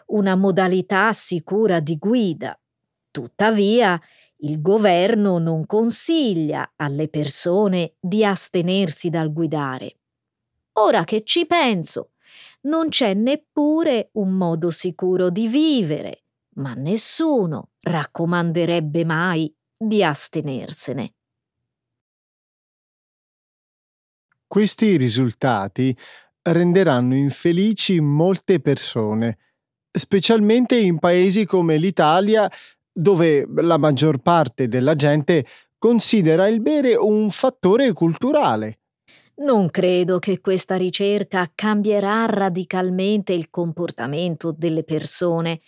una 0.09 0.37
modalità 0.37 1.11
sicura 1.15 1.81
di 1.81 1.97
guida. 1.97 2.55
Tuttavia, 3.11 3.99
il 4.43 4.61
governo 4.61 5.39
non 5.39 5.67
consiglia 5.67 6.73
alle 6.77 7.09
persone 7.09 7.95
di 8.01 8.25
astenersi 8.25 9.11
dal 9.11 9.33
guidare. 9.33 9.97
Ora 10.75 11.05
che 11.05 11.23
ci 11.25 11.47
penso, 11.47 12.13
non 12.63 12.89
c'è 12.89 13.15
neppure 13.15 14.11
un 14.13 14.31
modo 14.31 14.71
sicuro 14.71 15.31
di 15.31 15.49
vivere, 15.49 16.25
ma 16.57 16.75
nessuno 16.75 17.71
raccomanderebbe 17.81 19.05
mai 19.05 19.53
di 19.77 20.03
astenersene. 20.03 21.15
Questi 24.47 24.97
risultati 24.97 25.97
renderanno 26.43 27.15
infelici 27.15 28.01
molte 28.01 28.61
persone, 28.61 29.39
specialmente 29.93 30.77
in 30.77 30.99
paesi 30.99 31.45
come 31.45 31.77
l'Italia 31.77 32.51
dove 33.01 33.47
la 33.57 33.79
maggior 33.79 34.19
parte 34.19 34.69
della 34.69 34.95
gente 34.95 35.47
considera 35.79 36.47
il 36.49 36.61
bere 36.61 36.95
un 36.95 37.31
fattore 37.31 37.93
culturale. 37.93 38.81
Non 39.37 39.71
credo 39.71 40.19
che 40.19 40.41
questa 40.41 40.77
ricerca 40.77 41.51
cambierà 41.55 42.27
radicalmente 42.27 43.33
il 43.33 43.49
comportamento 43.49 44.53
delle 44.55 44.85
persone, 44.85 45.61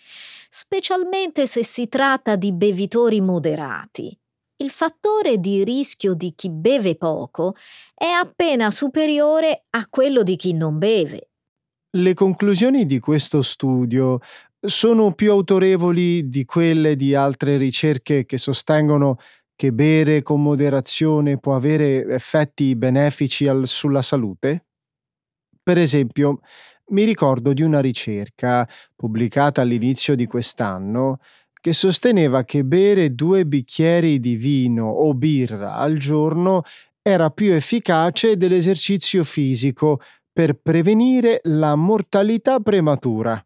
specialmente 0.50 1.46
se 1.46 1.64
si 1.64 1.88
tratta 1.88 2.36
di 2.36 2.52
bevitori 2.52 3.22
moderati. 3.22 4.14
Il 4.56 4.70
fattore 4.70 5.38
di 5.38 5.64
rischio 5.64 6.12
di 6.12 6.34
chi 6.36 6.50
beve 6.50 6.96
poco 6.96 7.56
è 7.94 8.04
appena 8.04 8.70
superiore 8.70 9.64
a 9.70 9.86
quello 9.88 10.22
di 10.22 10.36
chi 10.36 10.52
non 10.52 10.76
beve. 10.76 11.30
Le 11.94 12.14
conclusioni 12.14 12.84
di 12.84 13.00
questo 13.00 13.40
studio 13.40 14.20
sono 14.64 15.12
più 15.12 15.32
autorevoli 15.32 16.28
di 16.28 16.44
quelle 16.44 16.94
di 16.94 17.14
altre 17.14 17.56
ricerche 17.56 18.24
che 18.24 18.38
sostengono 18.38 19.18
che 19.56 19.72
bere 19.72 20.22
con 20.22 20.40
moderazione 20.42 21.38
può 21.38 21.56
avere 21.56 22.06
effetti 22.06 22.76
benefici 22.76 23.48
al, 23.48 23.66
sulla 23.66 24.02
salute? 24.02 24.66
Per 25.62 25.78
esempio, 25.78 26.40
mi 26.90 27.04
ricordo 27.04 27.52
di 27.52 27.62
una 27.62 27.80
ricerca 27.80 28.68
pubblicata 28.94 29.62
all'inizio 29.62 30.14
di 30.14 30.26
quest'anno 30.26 31.18
che 31.60 31.72
sosteneva 31.72 32.44
che 32.44 32.64
bere 32.64 33.14
due 33.14 33.46
bicchieri 33.46 34.18
di 34.18 34.36
vino 34.36 34.88
o 34.88 35.14
birra 35.14 35.74
al 35.76 35.96
giorno 35.96 36.62
era 37.00 37.30
più 37.30 37.52
efficace 37.52 38.36
dell'esercizio 38.36 39.24
fisico 39.24 40.00
per 40.32 40.54
prevenire 40.54 41.40
la 41.44 41.74
mortalità 41.76 42.58
prematura. 42.58 43.44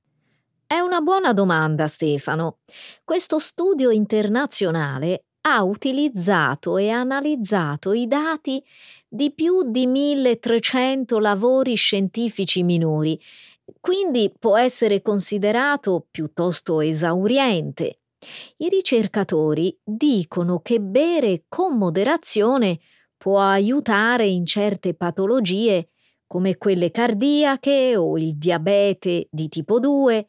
È 0.68 0.80
una 0.80 1.00
buona 1.00 1.32
domanda, 1.32 1.86
Stefano. 1.86 2.58
Questo 3.04 3.38
studio 3.38 3.90
internazionale 3.90 5.26
ha 5.42 5.62
utilizzato 5.62 6.76
e 6.76 6.88
analizzato 6.90 7.92
i 7.92 8.08
dati 8.08 8.60
di 9.06 9.32
più 9.32 9.70
di 9.70 9.86
1300 9.86 11.20
lavori 11.20 11.76
scientifici 11.76 12.64
minori, 12.64 13.16
quindi 13.78 14.34
può 14.36 14.56
essere 14.56 15.02
considerato 15.02 16.08
piuttosto 16.10 16.80
esauriente. 16.80 18.00
I 18.56 18.68
ricercatori 18.68 19.78
dicono 19.84 20.58
che 20.62 20.80
bere 20.80 21.44
con 21.48 21.78
moderazione 21.78 22.80
può 23.16 23.38
aiutare 23.38 24.26
in 24.26 24.44
certe 24.44 24.94
patologie 24.94 25.90
come 26.26 26.56
quelle 26.56 26.90
cardiache 26.90 27.94
o 27.94 28.18
il 28.18 28.36
diabete 28.36 29.28
di 29.30 29.48
tipo 29.48 29.78
2, 29.78 30.28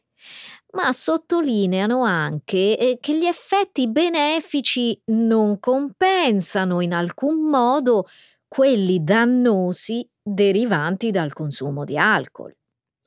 ma 0.72 0.92
sottolineano 0.92 2.02
anche 2.04 2.78
eh, 2.78 2.98
che 3.00 3.18
gli 3.18 3.24
effetti 3.24 3.88
benefici 3.88 5.00
non 5.06 5.58
compensano 5.58 6.80
in 6.80 6.92
alcun 6.92 7.48
modo 7.48 8.06
quelli 8.46 9.02
dannosi 9.02 10.08
derivanti 10.22 11.10
dal 11.10 11.32
consumo 11.32 11.84
di 11.84 11.96
alcol. 11.96 12.54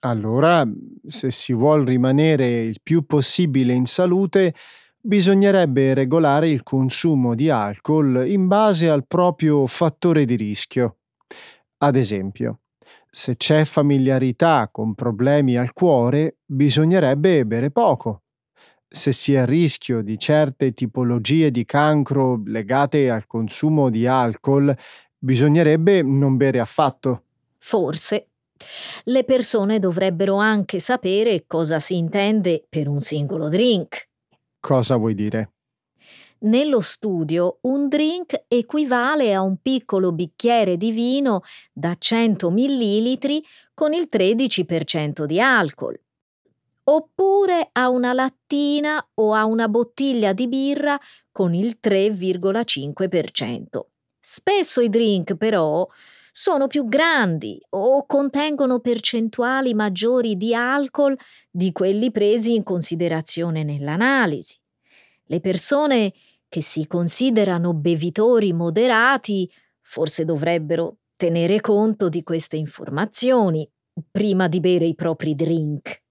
Allora, 0.04 0.68
se 1.06 1.30
si 1.30 1.54
vuol 1.54 1.86
rimanere 1.86 2.64
il 2.64 2.80
più 2.82 3.06
possibile 3.06 3.74
in 3.74 3.86
salute, 3.86 4.56
bisognerebbe 5.00 5.94
regolare 5.94 6.50
il 6.50 6.64
consumo 6.64 7.36
di 7.36 7.50
alcol 7.50 8.24
in 8.28 8.48
base 8.48 8.90
al 8.90 9.06
proprio 9.06 9.68
fattore 9.68 10.26
di 10.26 10.36
rischio. 10.36 10.98
Ad 11.78 11.96
esempio, 11.96 12.61
se 13.14 13.36
c'è 13.36 13.66
familiarità 13.66 14.70
con 14.72 14.96
problemi 14.96 15.58
al 15.58 15.74
cuore, 15.74 16.38
bisognerebbe 16.46 17.46
bere 17.46 17.70
poco. 17.70 18.24
Se 18.88 19.12
si 19.12 19.34
è 19.34 19.40
a 19.40 19.46
rischio 19.46 20.02
di 20.02 20.18
certe 20.18 20.74
tipologie 20.74 21.52
di 21.52 21.66
cancro 21.66 22.42
legate 22.46 23.10
al 23.10 23.28
consumo 23.28 23.90
di 23.90 24.08
alcol, 24.08 24.76
bisognerebbe 25.18 26.02
non 26.02 26.38
bere 26.38 26.60
affatto. 26.60 27.24
Forse, 27.58 28.28
Le 29.06 29.24
persone 29.24 29.80
dovrebbero 29.80 30.36
anche 30.36 30.80
sapere 30.80 31.46
cosa 31.48 31.80
si 31.80 31.98
intende 31.98 32.64
per 32.70 32.88
un 32.88 33.02
singolo 33.02 33.50
drink. 33.50 34.10
Cosa 34.60 34.96
vuoi 34.96 35.16
dire? 35.16 35.52
Nello 36.44 36.80
studio 36.80 37.60
un 37.62 37.88
drink 37.88 38.46
equivale 38.48 39.32
a 39.32 39.42
un 39.42 39.58
piccolo 39.62 40.12
bicchiere 40.12 40.76
di 40.76 40.92
vino 40.92 41.44
da 41.72 41.96
100 41.96 42.50
ml 42.50 43.44
con 43.76 43.94
il 43.94 44.10
13% 44.12 45.26
di 45.26 45.40
alcol, 45.40 46.02
oppure 46.86 47.70
a 47.72 47.90
una 47.90 48.14
lattina 48.14 49.08
o 49.14 49.36
a 49.36 49.46
una 49.46 49.68
bottiglia 49.68 50.34
di 50.34 50.48
birra 50.48 51.00
con 51.32 51.54
il 51.54 51.78
3,5%. 51.80 53.82
Spesso 54.20 54.82
i 54.82 54.90
drink 54.90 55.36
però 55.36 55.88
sono 56.32 56.66
più 56.66 56.88
grandi 56.88 57.64
o 57.70 58.04
contengono 58.08 58.80
percentuali 58.80 59.76
maggiori 59.76 60.36
di 60.38 60.56
alcol 60.56 61.16
di 61.52 61.72
quelli 61.72 62.10
presi 62.10 62.56
in 62.56 62.64
considerazione 62.64 63.64
nell'analisi. 63.64 64.58
Le 65.26 65.40
persone 65.40 66.12
che 66.52 66.62
si 66.62 66.86
considerano 66.86 67.74
bevitori 67.74 68.52
moderati 68.52 69.50
forse 69.80 70.26
dovrebbero 70.26 70.98
tenere 71.16 71.62
conto 71.62 72.10
di 72.10 72.24
queste 72.24 72.58
informazioni 72.58 73.66
prima 74.12 74.50
di 74.50 74.60
bere 74.60 74.86
i 74.86 74.94
propri 74.94 75.34
drink. 75.34 76.04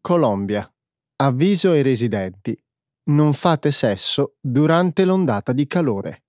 Colombia. 0.00 0.68
Avviso 1.24 1.70
ai 1.70 1.82
residenti. 1.82 2.60
Non 3.04 3.32
fate 3.32 3.70
sesso 3.70 4.34
durante 4.40 5.04
l'ondata 5.04 5.52
di 5.52 5.68
calore. 5.68 6.24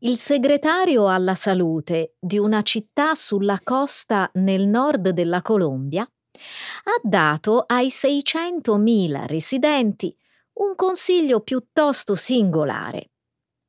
Il 0.00 0.18
segretario 0.18 1.08
alla 1.08 1.34
salute 1.34 2.16
di 2.20 2.36
una 2.36 2.60
città 2.60 3.14
sulla 3.14 3.58
costa 3.64 4.30
nel 4.34 4.66
nord 4.66 5.08
della 5.08 5.40
Colombia 5.40 6.02
ha 6.02 7.00
dato 7.02 7.64
ai 7.66 7.86
600.000 7.86 9.24
residenti 9.24 10.14
un 10.58 10.74
consiglio 10.74 11.40
piuttosto 11.40 12.14
singolare. 12.14 13.12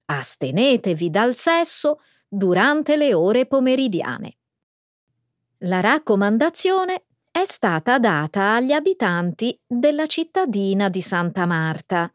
Astenetevi 0.07 1.09
dal 1.09 1.33
sesso 1.33 2.01
durante 2.27 2.97
le 2.97 3.13
ore 3.13 3.45
pomeridiane. 3.45 4.39
La 5.61 5.79
raccomandazione 5.79 7.06
è 7.39 7.45
stata 7.45 7.99
data 7.99 8.55
agli 8.55 8.71
abitanti 8.71 9.55
della 9.67 10.07
cittadina 10.07 10.89
di 10.89 11.01
Santa 11.01 11.45
Marta, 11.45 12.11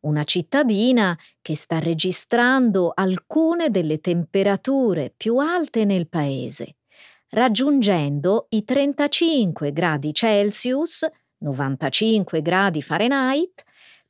una 0.00 0.24
cittadina 0.24 1.18
che 1.40 1.56
sta 1.56 1.78
registrando 1.78 2.92
alcune 2.94 3.70
delle 3.70 3.98
temperature 3.98 5.14
più 5.16 5.38
alte 5.38 5.86
nel 5.86 6.06
paese, 6.06 6.76
raggiungendo 7.30 8.48
i 8.50 8.62
35 8.62 9.72
gradi 9.72 10.12
Celsius, 10.12 11.08
95 11.38 12.42
gradi 12.42 12.82
Fahrenheit, 12.82 13.62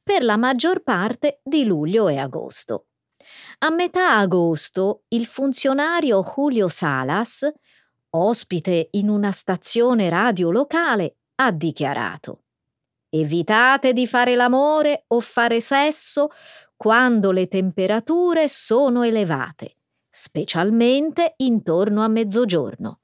per 0.02 0.24
la 0.24 0.36
maggior 0.36 0.82
parte 0.82 1.38
di 1.44 1.62
luglio 1.62 2.08
e 2.08 2.16
agosto. 2.16 2.86
A 3.58 3.70
metà 3.70 4.16
agosto 4.16 5.04
il 5.10 5.26
funzionario 5.26 6.20
Julio 6.24 6.66
Salas 6.66 7.48
ospite 8.10 8.88
in 8.92 9.08
una 9.08 9.30
stazione 9.32 10.08
radio 10.08 10.50
locale, 10.50 11.16
ha 11.36 11.50
dichiarato 11.52 12.42
Evitate 13.10 13.94
di 13.94 14.06
fare 14.06 14.34
l'amore 14.34 15.04
o 15.08 15.20
fare 15.20 15.60
sesso 15.60 16.28
quando 16.76 17.30
le 17.30 17.48
temperature 17.48 18.48
sono 18.48 19.02
elevate, 19.02 19.76
specialmente 20.10 21.32
intorno 21.38 22.02
a 22.02 22.08
mezzogiorno, 22.08 23.00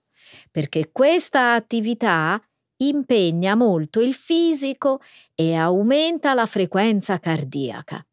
perché 0.50 0.92
questa 0.92 1.54
attività 1.54 2.40
impegna 2.82 3.54
molto 3.54 4.00
il 4.00 4.12
fisico 4.12 5.00
e 5.34 5.54
aumenta 5.54 6.34
la 6.34 6.44
frequenza 6.44 7.18
cardiaca. 7.18 8.04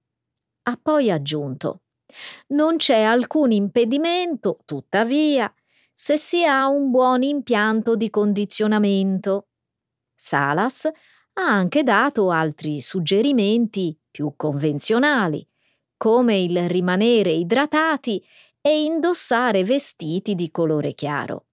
Ha 0.64 0.80
poi 0.82 1.12
aggiunto 1.12 1.82
non 2.48 2.78
c'è 2.78 3.02
alcun 3.02 3.52
impedimento, 3.52 4.60
tuttavia, 4.66 5.52
se 6.02 6.18
si 6.18 6.44
ha 6.44 6.68
un 6.68 6.90
buon 6.90 7.22
impianto 7.22 7.96
di 7.96 8.10
condizionamento. 8.10 9.50
Salas 10.16 10.86
ha 10.86 11.44
anche 11.44 11.84
dato 11.84 12.32
altri 12.32 12.82
suggerimenti 12.82 13.96
più 14.10 14.34
convenzionali, 14.36 15.48
come 15.98 16.40
il 16.40 16.68
rimanere 16.68 17.30
idratati 17.34 18.20
e 18.62 18.82
indossare 18.82 19.64
vestiti 19.64 20.34
di 20.34 20.50
colore 20.50 20.96
chiaro. 20.96 21.46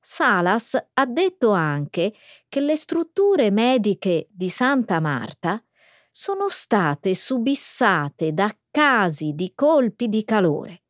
Salas 0.00 0.74
ha 0.94 1.04
detto 1.04 1.50
anche 1.50 2.14
che 2.48 2.60
le 2.60 2.76
strutture 2.76 3.50
mediche 3.50 4.26
di 4.30 4.48
Santa 4.48 5.00
Marta 5.00 5.62
sono 6.10 6.48
state 6.48 7.12
subissate 7.12 8.32
da 8.32 8.50
casi 8.70 9.34
di 9.34 9.52
colpi 9.54 10.08
di 10.08 10.24
calore. 10.24 10.84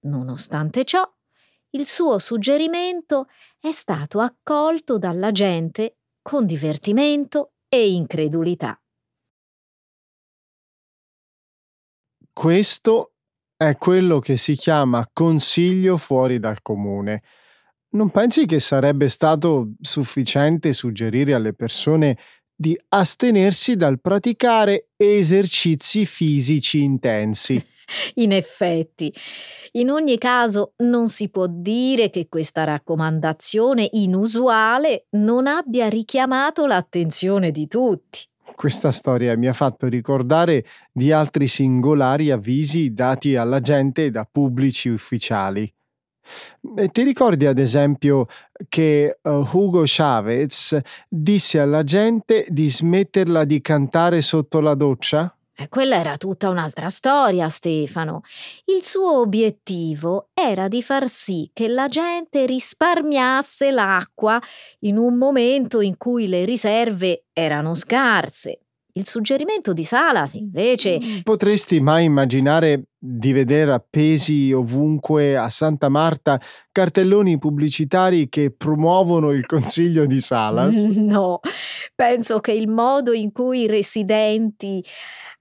Nonostante 0.00 0.84
ciò, 0.84 1.10
il 1.74 1.86
suo 1.86 2.18
suggerimento 2.18 3.28
è 3.58 3.70
stato 3.70 4.20
accolto 4.20 4.98
dalla 4.98 5.32
gente 5.32 5.96
con 6.20 6.46
divertimento 6.46 7.52
e 7.68 7.92
incredulità. 7.92 8.78
Questo 12.32 13.12
è 13.56 13.76
quello 13.76 14.18
che 14.18 14.36
si 14.36 14.54
chiama 14.54 15.08
consiglio 15.12 15.96
fuori 15.96 16.38
dal 16.38 16.62
comune. 16.62 17.22
Non 17.90 18.10
pensi 18.10 18.46
che 18.46 18.58
sarebbe 18.58 19.08
stato 19.08 19.72
sufficiente 19.80 20.72
suggerire 20.72 21.34
alle 21.34 21.52
persone 21.52 22.18
di 22.54 22.78
astenersi 22.88 23.76
dal 23.76 24.00
praticare 24.00 24.88
esercizi 24.96 26.06
fisici 26.06 26.82
intensi? 26.82 27.71
In 28.14 28.32
effetti, 28.32 29.12
in 29.72 29.90
ogni 29.90 30.18
caso 30.18 30.74
non 30.78 31.08
si 31.08 31.28
può 31.28 31.46
dire 31.48 32.10
che 32.10 32.28
questa 32.28 32.64
raccomandazione 32.64 33.88
inusuale 33.92 35.06
non 35.10 35.46
abbia 35.46 35.88
richiamato 35.88 36.66
l'attenzione 36.66 37.50
di 37.50 37.66
tutti. 37.68 38.20
Questa 38.54 38.90
storia 38.90 39.36
mi 39.36 39.46
ha 39.46 39.52
fatto 39.52 39.86
ricordare 39.86 40.66
di 40.92 41.10
altri 41.10 41.46
singolari 41.46 42.30
avvisi 42.30 42.92
dati 42.92 43.36
alla 43.36 43.60
gente 43.60 44.10
da 44.10 44.28
pubblici 44.30 44.88
ufficiali. 44.88 45.72
Ti 46.60 47.02
ricordi 47.02 47.46
ad 47.46 47.58
esempio 47.58 48.26
che 48.68 49.18
uh, 49.20 49.30
Hugo 49.30 49.82
Chavez 49.84 50.78
disse 51.08 51.58
alla 51.58 51.82
gente 51.82 52.46
di 52.48 52.68
smetterla 52.68 53.44
di 53.44 53.60
cantare 53.60 54.20
sotto 54.20 54.60
la 54.60 54.74
doccia? 54.74 55.34
E 55.54 55.68
quella 55.68 55.96
era 55.96 56.16
tutta 56.16 56.48
un'altra 56.48 56.88
storia, 56.88 57.48
Stefano. 57.48 58.22
Il 58.64 58.82
suo 58.82 59.18
obiettivo 59.20 60.30
era 60.34 60.66
di 60.66 60.82
far 60.82 61.08
sì 61.08 61.50
che 61.52 61.68
la 61.68 61.88
gente 61.88 62.46
risparmiasse 62.46 63.70
l'acqua 63.70 64.40
in 64.80 64.96
un 64.96 65.16
momento 65.16 65.80
in 65.80 65.96
cui 65.98 66.26
le 66.26 66.44
riserve 66.44 67.26
erano 67.32 67.74
scarse. 67.74 68.60
Il 68.94 69.06
suggerimento 69.06 69.72
di 69.72 69.84
Salas, 69.84 70.34
invece. 70.34 70.98
Mm, 71.02 71.20
potresti 71.22 71.80
mai 71.80 72.04
immaginare 72.04 72.88
di 72.98 73.32
vedere 73.32 73.72
appesi 73.72 74.52
ovunque 74.52 75.34
a 75.36 75.48
Santa 75.48 75.88
Marta 75.88 76.38
cartelloni 76.70 77.38
pubblicitari 77.38 78.28
che 78.28 78.52
promuovono 78.54 79.32
il 79.32 79.46
consiglio 79.46 80.04
di 80.04 80.20
Salas? 80.20 80.76
No, 81.02 81.40
penso 81.94 82.40
che 82.40 82.52
il 82.52 82.68
modo 82.68 83.12
in 83.12 83.32
cui 83.32 83.62
i 83.62 83.66
residenti 83.66 84.84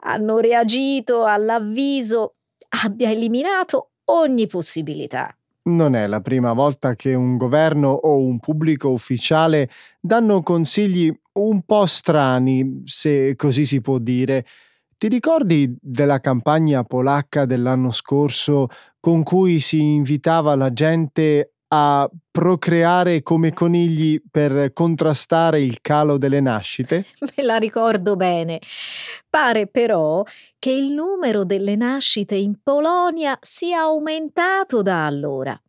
hanno 0.04 0.40
reagito 0.40 1.26
all'avviso 1.26 2.36
abbia 2.84 3.10
eliminato 3.12 3.92
ogni 4.06 4.48
possibilità. 4.48 5.36
Non 5.64 5.94
è 5.96 6.08
la 6.08 6.22
prima 6.22 6.54
volta 6.54 6.96
che 6.96 7.14
un 7.14 7.38
governo 7.38 7.90
o 7.90 8.18
un 8.18 8.40
pubblico 8.40 8.90
ufficiale 8.90 9.70
danno 10.00 10.42
consigli 10.42 11.12
un 11.34 11.62
po' 11.62 11.86
strani, 11.86 12.82
se 12.86 13.36
così 13.36 13.66
si 13.66 13.80
può 13.80 14.00
dire. 14.00 14.46
Ti 14.98 15.08
ricordi 15.08 15.76
della 15.80 16.20
campagna 16.20 16.84
polacca 16.84 17.46
dell'anno 17.46 17.92
scorso 17.92 18.68
con 19.00 19.22
cui 19.22 19.60
si 19.60 19.82
invitava 19.82 20.56
la 20.56 20.74
gente 20.74 21.54
a 21.74 22.10
procreare 22.32 23.24
come 23.24 23.54
conigli 23.54 24.22
per 24.30 24.74
contrastare 24.74 25.62
il 25.62 25.80
calo 25.82 26.18
delle 26.18 26.40
nascite? 26.40 27.06
Me 27.36 27.44
la 27.44 27.58
ricordo 27.58 28.16
bene. 28.16 28.60
Pare 29.30 29.68
però 29.68 30.24
che 30.60 30.72
il 30.72 30.92
numero 30.92 31.44
delle 31.46 31.76
nascite 31.76 32.36
in 32.36 32.56
Polonia 32.62 33.38
sia 33.42 33.82
aumentato 33.82 34.82
da 34.82 35.06
allora 35.06 35.60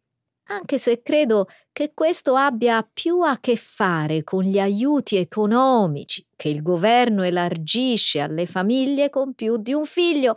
anche 0.53 0.77
se 0.79 1.03
credo 1.03 1.47
che 1.73 1.93
questo 1.95 2.35
abbia 2.35 2.87
più 2.91 3.23
a 3.23 3.39
che 3.41 3.57
fare 3.57 4.23
con 4.23 4.43
gli 4.43 4.59
aiuti 4.59 5.17
economici 5.17 6.27
che 6.37 6.49
il 6.49 6.63
governo 6.63 7.23
elargisce 7.23 8.21
alle 8.21 8.47
famiglie 8.47 9.09
con 9.09 9.33
più 9.35 9.57
di 9.57 9.73
un 9.73 9.87
figlio 9.87 10.37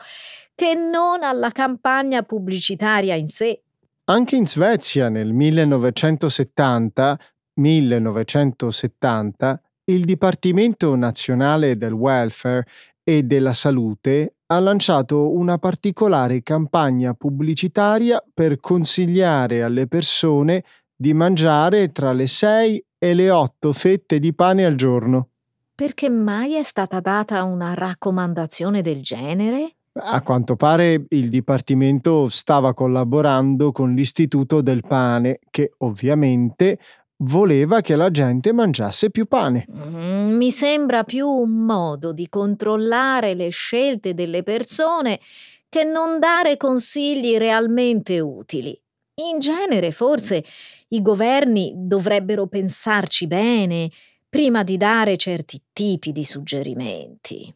che 0.56 0.73
non 0.73 1.23
alla 1.23 1.49
campagna 1.49 2.23
pubblicitaria 2.23 3.15
in 3.15 3.28
sé. 3.28 3.64
Anche 4.08 4.36
in 4.36 4.46
Svezia 4.46 5.10
nel 5.10 5.34
1970, 5.34 7.20
1970 7.56 9.62
il 9.86 10.06
Dipartimento 10.06 10.96
nazionale 10.96 11.76
del 11.76 11.94
welfare 11.94 12.68
e 13.04 13.24
della 13.24 13.54
salute 13.54 14.36
ha 14.46 14.60
lanciato 14.60 15.32
una 15.32 15.58
particolare 15.58 16.44
campagna 16.44 17.15
pubblicitaria 17.15 18.24
per 18.32 18.60
consigliare 18.60 19.63
alle 19.63 19.88
persone 19.88 20.63
di 20.96 21.15
mangiare 21.15 21.91
tra 21.91 22.13
le 22.13 22.28
6 22.28 22.86
e 23.00 23.13
le 23.15 23.32
8 23.32 23.74
fette 23.74 24.20
di 24.20 24.36
pane 24.36 24.65
al 24.65 24.76
giorno. 24.76 25.30
Perché 25.74 26.10
mai 26.10 26.54
è 26.54 26.62
stata 26.62 27.00
data 27.00 27.44
una 27.44 27.74
raccomandazione 27.74 28.84
del 28.84 29.02
genere? 29.02 29.78
A 29.97 30.21
quanto 30.23 30.58
pare 30.58 31.05
il 31.10 31.29
Dipartimento 31.29 32.27
stava 32.27 32.73
collaborando 32.73 33.71
con 33.71 33.93
l'Istituto 33.93 34.60
del 34.60 34.81
Pane, 34.86 35.39
che 35.49 35.71
ovviamente 35.77 36.79
voleva 37.19 37.79
che 37.79 37.95
la 37.95 38.12
gente 38.12 38.51
mangiasse 38.51 39.10
più 39.10 39.25
pane. 39.25 39.65
Mm, 39.71 40.36
mi 40.36 40.51
sembra 40.51 41.05
più 41.05 41.29
un 41.29 41.63
modo 41.65 42.12
di 42.12 42.27
controllare 42.27 43.36
le 43.36 43.47
scelte 43.49 44.13
delle 44.13 44.43
persone 44.43 45.21
che 45.69 45.86
non 45.86 46.19
dare 46.19 46.58
consigli 46.58 47.38
realmente 47.38 48.19
utili. 48.19 48.77
In 49.21 49.39
genere, 49.39 49.91
forse, 49.91 50.43
i 50.89 51.01
governi 51.01 51.71
dovrebbero 51.73 52.47
pensarci 52.47 53.27
bene 53.27 53.89
prima 54.27 54.63
di 54.63 54.75
dare 54.75 55.15
certi 55.15 55.62
tipi 55.71 56.12
di 56.12 56.25
suggerimenti. 56.25 57.53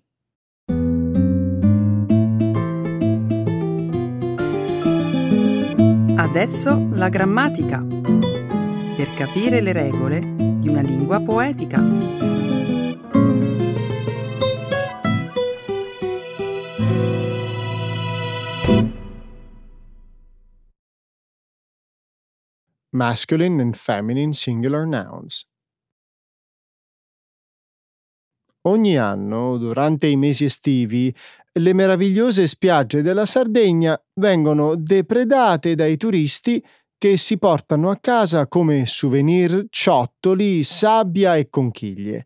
Adesso 6.30 6.89
la 6.92 7.10
grammatica 7.10 7.84
per 7.84 9.13
capire 9.15 9.62
le 9.62 9.72
regole 9.72 10.20
di 10.60 10.70
una 10.70 10.82
lingua 10.82 11.20
poetica. 11.22 11.82
Masculine 22.92 23.60
and 23.60 23.76
feminine 23.76 24.32
singular 24.32 24.86
nouns. 24.86 25.49
Ogni 28.63 28.98
anno, 28.98 29.58
durante 29.58 30.08
i 30.08 30.17
mesi 30.17 30.43
estivi, 30.45 31.15
le 31.54 31.74
meravigliose 31.74 32.45
spiagge 32.45 33.02
della 33.02 33.26
Sardegna 33.26 34.00
vengono 34.15 34.76
depredate 34.76 35.76
dai 35.76 35.95
turisti 35.95 36.63
che 36.98 37.15
si 37.15 37.38
portano 37.38 37.89
a 37.89 37.98
casa 37.98 38.48
come 38.48 38.86
souvenir 38.86 39.67
ciottoli, 39.69 40.63
sabbia 40.63 41.38
e 41.38 41.50
conchiglie. 41.50 42.26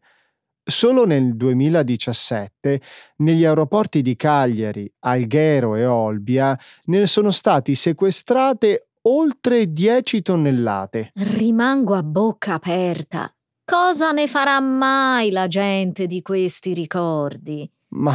Solo 0.65 1.05
nel 1.05 1.35
2017, 1.35 2.81
negli 3.17 3.45
aeroporti 3.45 4.01
di 4.01 4.15
Cagliari, 4.15 4.91
Alghero 4.99 5.75
e 5.75 5.85
Olbia, 5.85 6.57
ne 6.85 7.05
sono 7.05 7.29
stati 7.29 7.75
sequestrate 7.75 8.87
oltre 9.03 9.71
10 9.71 10.21
tonnellate. 10.21 11.11
Rimango 11.13 11.93
a 11.93 12.01
bocca 12.01 12.55
aperta. 12.55 13.31
Cosa 13.65 14.11
ne 14.11 14.27
farà 14.27 14.59
mai 14.59 15.31
la 15.31 15.47
gente 15.47 16.05
di 16.05 16.21
questi 16.21 16.73
ricordi? 16.73 17.69
Ma 17.89 18.13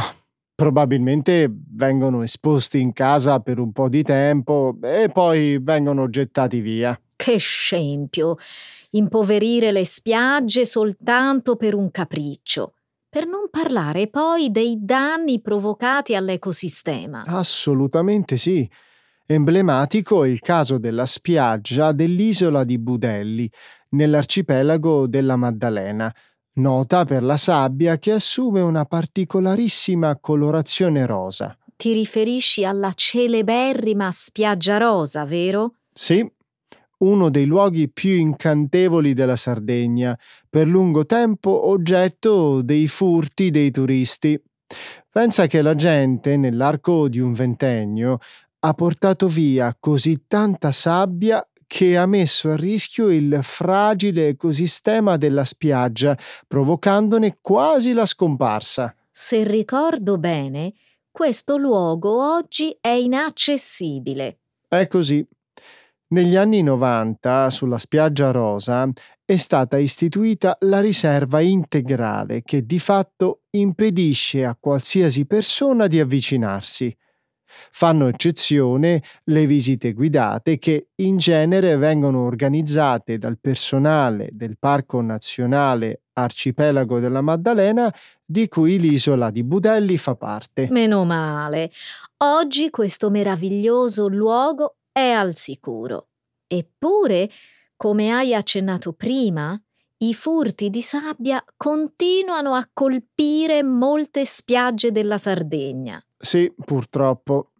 probabilmente 0.53 1.51
vengono 1.71 2.21
esposti 2.21 2.79
in 2.79 2.93
casa 2.93 3.39
per 3.39 3.57
un 3.57 3.71
po' 3.71 3.89
di 3.89 4.03
tempo 4.03 4.77
e 4.83 5.09
poi 5.11 5.57
vengono 5.59 6.07
gettati 6.07 6.59
via. 6.59 6.99
Che 7.15 7.37
scempio! 7.39 8.35
Impoverire 8.91 9.71
le 9.71 9.85
spiagge 9.85 10.65
soltanto 10.65 11.55
per 11.55 11.73
un 11.73 11.89
capriccio. 11.89 12.73
Per 13.09 13.25
non 13.25 13.49
parlare 13.49 14.07
poi 14.07 14.51
dei 14.51 14.77
danni 14.79 15.41
provocati 15.41 16.13
all'ecosistema. 16.13 17.23
Assolutamente 17.25 18.37
sì. 18.37 18.69
Emblematico 19.31 20.23
è 20.23 20.27
il 20.27 20.39
caso 20.39 20.79
della 20.79 21.05
spiaggia 21.05 21.91
dell'isola 21.91 22.63
di 22.63 22.79
Budelli, 22.79 23.47
nell'arcipelago 23.89 25.05
della 25.05 25.35
Maddalena, 25.35 26.11
nota 26.53 27.05
per 27.05 27.21
la 27.21 27.37
sabbia 27.37 27.99
che 27.99 28.13
assume 28.13 28.61
una 28.61 28.85
particolarissima 28.85 30.17
colorazione 30.17 31.05
rosa. 31.05 31.55
Ti 31.75 31.93
riferisci 31.93 32.65
alla 32.65 32.91
celeberrima 32.95 34.09
spiaggia 34.11 34.77
rosa, 34.77 35.25
vero? 35.25 35.75
Sì, 35.93 36.27
uno 36.97 37.29
dei 37.29 37.45
luoghi 37.45 37.87
più 37.87 38.15
incantevoli 38.15 39.13
della 39.13 39.35
Sardegna, 39.35 40.17
per 40.49 40.65
lungo 40.65 41.05
tempo 41.05 41.67
oggetto 41.67 42.63
dei 42.63 42.87
furti 42.87 43.51
dei 43.51 43.69
turisti. 43.69 44.41
Pensa 45.11 45.45
che 45.45 45.61
la 45.61 45.75
gente, 45.75 46.35
nell'arco 46.35 47.07
di 47.07 47.19
un 47.19 47.33
ventennio, 47.33 48.17
ha 48.59 48.73
portato 48.73 49.27
via 49.27 49.75
così 49.79 50.25
tanta 50.27 50.71
sabbia 50.71 51.45
che 51.65 51.97
ha 51.97 52.05
messo 52.07 52.49
a 52.49 52.55
rischio 52.55 53.09
il 53.09 53.39
fragile 53.43 54.29
ecosistema 54.29 55.17
della 55.17 55.43
spiaggia, 55.43 56.17
provocandone 56.47 57.37
quasi 57.41 57.93
la 57.93 58.07
scomparsa. 58.07 58.95
Se 59.11 59.43
ricordo 59.43 60.17
bene, 60.17 60.73
questo 61.11 61.57
luogo 61.57 62.33
oggi 62.33 62.75
è 62.81 62.89
inaccessibile. 62.89 64.39
È 64.67 64.87
così. 64.87 65.25
Negli 66.07 66.35
anni 66.35 66.63
90, 66.63 67.51
sulla 67.51 67.77
spiaggia 67.77 68.31
rosa, 68.31 68.89
è 69.23 69.35
stata 69.35 69.77
istituita 69.77 70.57
la 70.61 70.79
riserva 70.79 71.39
integrale 71.39 72.41
che 72.41 72.65
di 72.65 72.79
fatto 72.79 73.41
impedisce 73.51 74.43
a 74.43 74.57
qualsiasi 74.59 75.27
persona 75.27 75.85
di 75.85 75.99
avvicinarsi. 75.99 76.95
Fanno 77.71 78.07
eccezione 78.07 79.03
le 79.25 79.45
visite 79.45 79.93
guidate 79.93 80.57
che 80.57 80.89
in 80.95 81.17
genere 81.17 81.75
vengono 81.77 82.25
organizzate 82.25 83.17
dal 83.17 83.37
personale 83.39 84.29
del 84.31 84.57
Parco 84.57 85.01
Nazionale 85.01 86.01
Arcipelago 86.13 86.99
della 86.99 87.21
Maddalena 87.21 87.93
di 88.25 88.47
cui 88.47 88.79
l'isola 88.79 89.31
di 89.31 89.43
Budelli 89.43 89.97
fa 89.97 90.15
parte. 90.15 90.67
Meno 90.69 91.03
male. 91.05 91.71
Oggi 92.17 92.69
questo 92.69 93.09
meraviglioso 93.09 94.07
luogo 94.07 94.75
è 94.91 95.09
al 95.11 95.35
sicuro. 95.35 96.09
Eppure, 96.45 97.29
come 97.75 98.11
hai 98.11 98.33
accennato 98.33 98.93
prima, 98.93 99.59
i 100.01 100.13
furti 100.13 100.69
di 100.69 100.81
sabbia 100.81 101.43
continuano 101.57 102.53
a 102.53 102.67
colpire 102.71 103.63
molte 103.63 104.25
spiagge 104.25 104.91
della 104.91 105.17
Sardegna. 105.17 106.01
Sì, 106.19 106.53
purtroppo. 106.63 107.51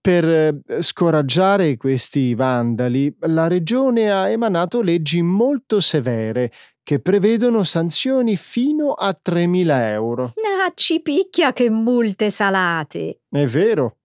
Per 0.00 0.24
eh, 0.24 0.80
scoraggiare 0.80 1.76
questi 1.76 2.34
vandali, 2.34 3.14
la 3.20 3.46
regione 3.48 4.10
ha 4.10 4.28
emanato 4.30 4.80
leggi 4.80 5.20
molto 5.20 5.80
severe 5.80 6.50
che 6.82 7.00
prevedono 7.00 7.64
sanzioni 7.64 8.36
fino 8.36 8.92
a 8.92 9.14
3.000 9.22 9.90
euro. 9.90 10.32
Ah, 10.68 10.72
ci 10.74 11.00
picchia 11.00 11.52
che 11.52 11.68
multe 11.68 12.30
salate! 12.30 13.20
È 13.28 13.44
vero. 13.44 13.98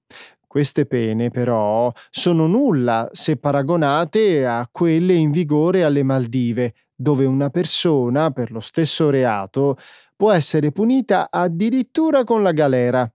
Queste 0.45 0.85
pene, 0.85 1.29
però, 1.29 1.91
sono 2.09 2.45
nulla 2.45 3.09
se 3.13 3.37
paragonate 3.37 4.45
a 4.45 4.67
quelle 4.69 5.13
in 5.13 5.31
vigore 5.31 5.83
alle 5.83 6.03
Maldive, 6.03 6.73
dove 6.93 7.25
una 7.25 7.49
persona, 7.49 8.31
per 8.31 8.51
lo 8.51 8.59
stesso 8.59 9.09
reato, 9.09 9.77
può 10.15 10.31
essere 10.31 10.71
punita 10.71 11.29
addirittura 11.31 12.23
con 12.23 12.43
la 12.43 12.51
galera. 12.51 13.09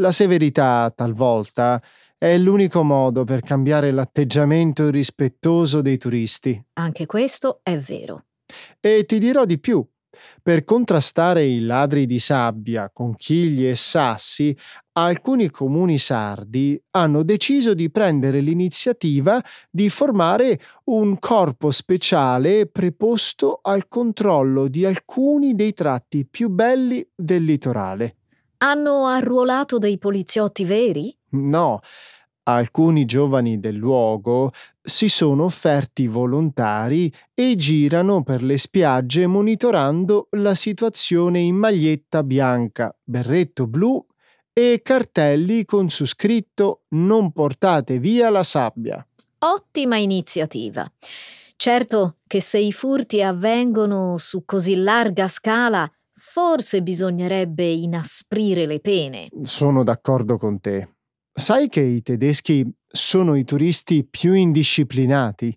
La 0.00 0.12
severità, 0.12 0.92
talvolta, 0.94 1.82
è 2.16 2.38
l'unico 2.38 2.84
modo 2.84 3.24
per 3.24 3.40
cambiare 3.40 3.90
l'atteggiamento 3.90 4.86
irrispettoso 4.86 5.82
dei 5.82 5.98
turisti. 5.98 6.60
Anche 6.74 7.04
questo 7.06 7.58
è 7.64 7.76
vero. 7.78 8.26
E 8.78 9.04
ti 9.06 9.18
dirò 9.18 9.44
di 9.44 9.58
più. 9.58 9.84
Per 10.40 10.62
contrastare 10.62 11.44
i 11.44 11.60
ladri 11.60 12.06
di 12.06 12.20
sabbia, 12.20 12.90
conchiglie 12.92 13.70
e 13.70 13.74
sassi, 13.74 14.56
alcuni 14.92 15.50
comuni 15.50 15.98
sardi 15.98 16.80
hanno 16.90 17.24
deciso 17.24 17.74
di 17.74 17.90
prendere 17.90 18.38
l'iniziativa 18.38 19.42
di 19.68 19.88
formare 19.88 20.60
un 20.84 21.18
corpo 21.18 21.72
speciale 21.72 22.66
preposto 22.66 23.58
al 23.62 23.88
controllo 23.88 24.68
di 24.68 24.84
alcuni 24.84 25.56
dei 25.56 25.72
tratti 25.72 26.24
più 26.24 26.50
belli 26.50 27.04
del 27.16 27.42
litorale. 27.42 28.14
Hanno 28.58 29.06
arruolato 29.06 29.78
dei 29.78 29.98
poliziotti 29.98 30.64
veri? 30.64 31.16
No, 31.30 31.80
alcuni 32.44 33.04
giovani 33.04 33.60
del 33.60 33.76
luogo 33.76 34.52
si 34.82 35.08
sono 35.08 35.44
offerti 35.44 36.06
volontari 36.06 37.12
e 37.34 37.54
girano 37.56 38.22
per 38.22 38.42
le 38.42 38.56
spiagge 38.56 39.26
monitorando 39.26 40.28
la 40.32 40.54
situazione 40.54 41.40
in 41.40 41.56
maglietta 41.56 42.22
bianca, 42.22 42.94
berretto 43.04 43.66
blu 43.66 44.04
e 44.52 44.80
cartelli 44.82 45.64
con 45.64 45.88
su 45.88 46.04
scritto 46.04 46.82
Non 46.88 47.30
portate 47.30 47.98
via 47.98 48.28
la 48.30 48.42
sabbia. 48.42 49.06
Ottima 49.40 49.98
iniziativa. 49.98 50.90
Certo 51.54 52.16
che 52.26 52.40
se 52.40 52.58
i 52.58 52.72
furti 52.72 53.22
avvengono 53.22 54.16
su 54.16 54.44
così 54.44 54.76
larga 54.76 55.28
scala, 55.28 55.88
forse 56.18 56.82
bisognerebbe 56.82 57.64
inasprire 57.64 58.66
le 58.66 58.80
pene. 58.80 59.28
Sono 59.42 59.84
d'accordo 59.84 60.36
con 60.36 60.60
te. 60.60 60.96
Sai 61.32 61.68
che 61.68 61.80
i 61.80 62.02
tedeschi 62.02 62.68
sono 62.84 63.36
i 63.36 63.44
turisti 63.44 64.04
più 64.04 64.32
indisciplinati? 64.32 65.56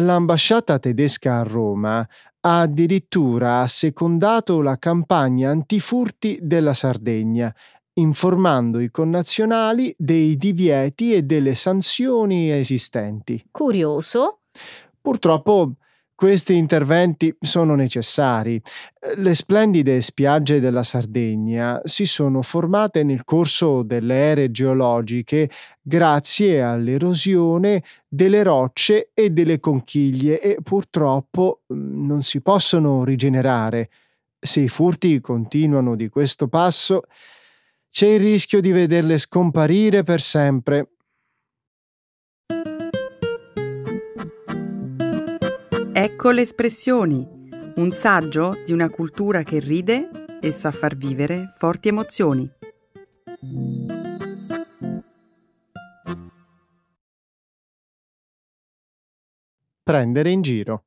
L'ambasciata 0.00 0.78
tedesca 0.78 1.38
a 1.38 1.42
Roma 1.42 2.06
ha 2.40 2.60
addirittura 2.60 3.60
assecondato 3.60 4.60
la 4.60 4.78
campagna 4.78 5.50
antifurti 5.50 6.38
della 6.42 6.74
Sardegna 6.74 7.54
informando 7.94 8.78
i 8.80 8.90
connazionali 8.90 9.94
dei 9.98 10.36
divieti 10.36 11.14
e 11.14 11.22
delle 11.22 11.54
sanzioni 11.54 12.50
esistenti. 12.50 13.44
Curioso. 13.50 14.40
Purtroppo 15.00 15.74
questi 16.18 16.56
interventi 16.56 17.32
sono 17.40 17.76
necessari. 17.76 18.60
Le 19.18 19.34
splendide 19.34 20.00
spiagge 20.00 20.58
della 20.58 20.82
Sardegna 20.82 21.80
si 21.84 22.06
sono 22.06 22.42
formate 22.42 23.04
nel 23.04 23.22
corso 23.22 23.84
delle 23.84 24.16
ere 24.16 24.50
geologiche 24.50 25.48
grazie 25.80 26.60
all'erosione 26.60 27.84
delle 28.08 28.42
rocce 28.42 29.10
e 29.14 29.30
delle 29.30 29.60
conchiglie 29.60 30.40
e 30.40 30.56
purtroppo 30.60 31.60
non 31.68 32.24
si 32.24 32.40
possono 32.40 33.04
rigenerare. 33.04 33.88
Se 34.40 34.58
i 34.58 34.68
furti 34.68 35.20
continuano 35.20 35.94
di 35.94 36.08
questo 36.08 36.48
passo, 36.48 37.02
c'è 37.88 38.08
il 38.08 38.18
rischio 38.18 38.60
di 38.60 38.72
vederle 38.72 39.18
scomparire 39.18 40.02
per 40.02 40.20
sempre. 40.20 40.94
Ecco 46.00 46.30
le 46.30 46.42
espressioni, 46.42 47.26
un 47.74 47.90
saggio 47.90 48.62
di 48.64 48.72
una 48.72 48.88
cultura 48.88 49.42
che 49.42 49.58
ride 49.58 50.38
e 50.40 50.52
sa 50.52 50.70
far 50.70 50.96
vivere 50.96 51.52
forti 51.56 51.88
emozioni. 51.88 52.48
Prendere 59.82 60.30
in 60.30 60.40
giro. 60.40 60.84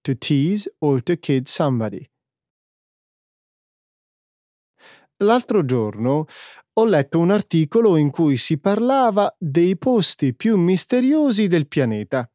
To 0.00 0.16
tease 0.16 0.72
or 0.78 1.02
to 1.02 1.16
kid 1.16 1.48
somebody. 1.48 2.08
L'altro 5.24 5.64
giorno 5.64 6.26
ho 6.74 6.84
letto 6.84 7.18
un 7.18 7.32
articolo 7.32 7.96
in 7.96 8.10
cui 8.10 8.36
si 8.36 8.60
parlava 8.60 9.34
dei 9.36 9.76
posti 9.76 10.36
più 10.36 10.56
misteriosi 10.56 11.48
del 11.48 11.66
pianeta. 11.66 12.32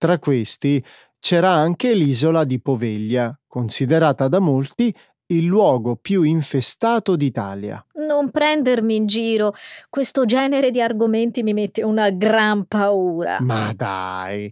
Tra 0.00 0.18
questi 0.18 0.82
c'era 1.18 1.50
anche 1.50 1.92
l'isola 1.92 2.44
di 2.44 2.58
Poveglia, 2.58 3.38
considerata 3.46 4.28
da 4.28 4.38
molti 4.38 4.96
il 5.26 5.44
luogo 5.44 5.96
più 5.96 6.22
infestato 6.22 7.16
d'Italia. 7.16 7.84
Non 7.96 8.30
prendermi 8.30 8.96
in 8.96 9.04
giro, 9.04 9.52
questo 9.90 10.24
genere 10.24 10.70
di 10.70 10.80
argomenti 10.80 11.42
mi 11.42 11.52
mette 11.52 11.82
una 11.82 12.08
gran 12.08 12.64
paura. 12.64 13.40
Ma 13.40 13.74
dai, 13.76 14.50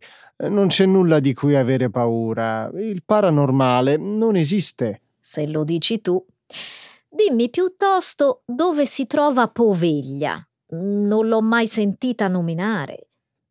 non 0.48 0.66
c'è 0.66 0.84
nulla 0.84 1.18
di 1.18 1.32
cui 1.32 1.56
avere 1.56 1.88
paura. 1.88 2.68
Il 2.74 3.02
paranormale 3.02 3.96
non 3.96 4.36
esiste. 4.36 5.00
Se 5.18 5.46
lo 5.46 5.64
dici 5.64 6.02
tu. 6.02 6.22
Dimmi 7.08 7.48
piuttosto 7.48 8.42
dove 8.44 8.84
si 8.84 9.06
trova 9.06 9.48
Poveglia. 9.48 10.46
Non 10.72 11.26
l'ho 11.26 11.40
mai 11.40 11.66
sentita 11.66 12.28
nominare. 12.28 13.07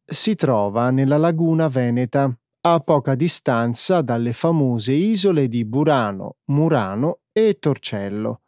Si 0.10 0.36
trova 0.36 0.90
nella 0.90 1.18
laguna 1.18 1.68
veneta, 1.68 2.34
a 2.62 2.80
poca 2.80 3.14
distanza 3.14 4.02
dalle 4.02 4.32
famose 4.32 4.94
isole 4.94 5.50
di 5.50 5.66
Burano, 5.66 6.38
Murano 6.46 7.20
e 7.34 7.58
Torcello. 7.60 8.44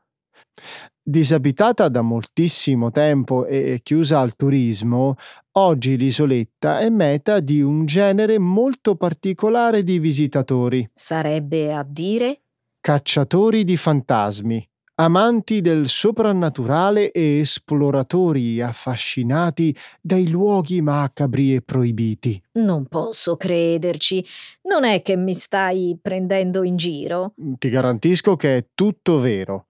Disabitata 1.03 1.89
da 1.89 2.01
moltissimo 2.01 2.91
tempo 2.91 3.45
e 3.45 3.81
chiusa 3.83 4.21
al 4.21 4.37
turismo, 4.37 5.15
oggi 5.57 5.97
l'isoletta 5.97 6.79
è 6.79 6.89
meta 6.89 7.41
di 7.41 7.61
un 7.61 7.85
genere 7.85 8.39
molto 8.39 8.95
particolare 8.95 9.83
di 9.83 9.99
visitatori. 9.99 10.89
Sarebbe 10.93 11.73
a 11.73 11.83
dire? 11.83 12.43
Cacciatori 12.79 13.65
di 13.65 13.75
fantasmi 13.75 14.68
amanti 14.99 15.61
del 15.61 15.87
soprannaturale 15.87 17.11
e 17.11 17.39
esploratori 17.39 18.61
affascinati 18.61 19.75
dai 20.01 20.29
luoghi 20.29 20.81
macabri 20.81 21.55
e 21.55 21.61
proibiti. 21.61 22.41
Non 22.53 22.85
posso 22.85 23.37
crederci. 23.37 24.25
Non 24.63 24.83
è 24.83 25.01
che 25.01 25.15
mi 25.15 25.33
stai 25.33 25.97
prendendo 26.01 26.63
in 26.63 26.75
giro? 26.75 27.33
Ti 27.57 27.69
garantisco 27.69 28.35
che 28.35 28.57
è 28.57 28.65
tutto 28.75 29.19
vero. 29.19 29.67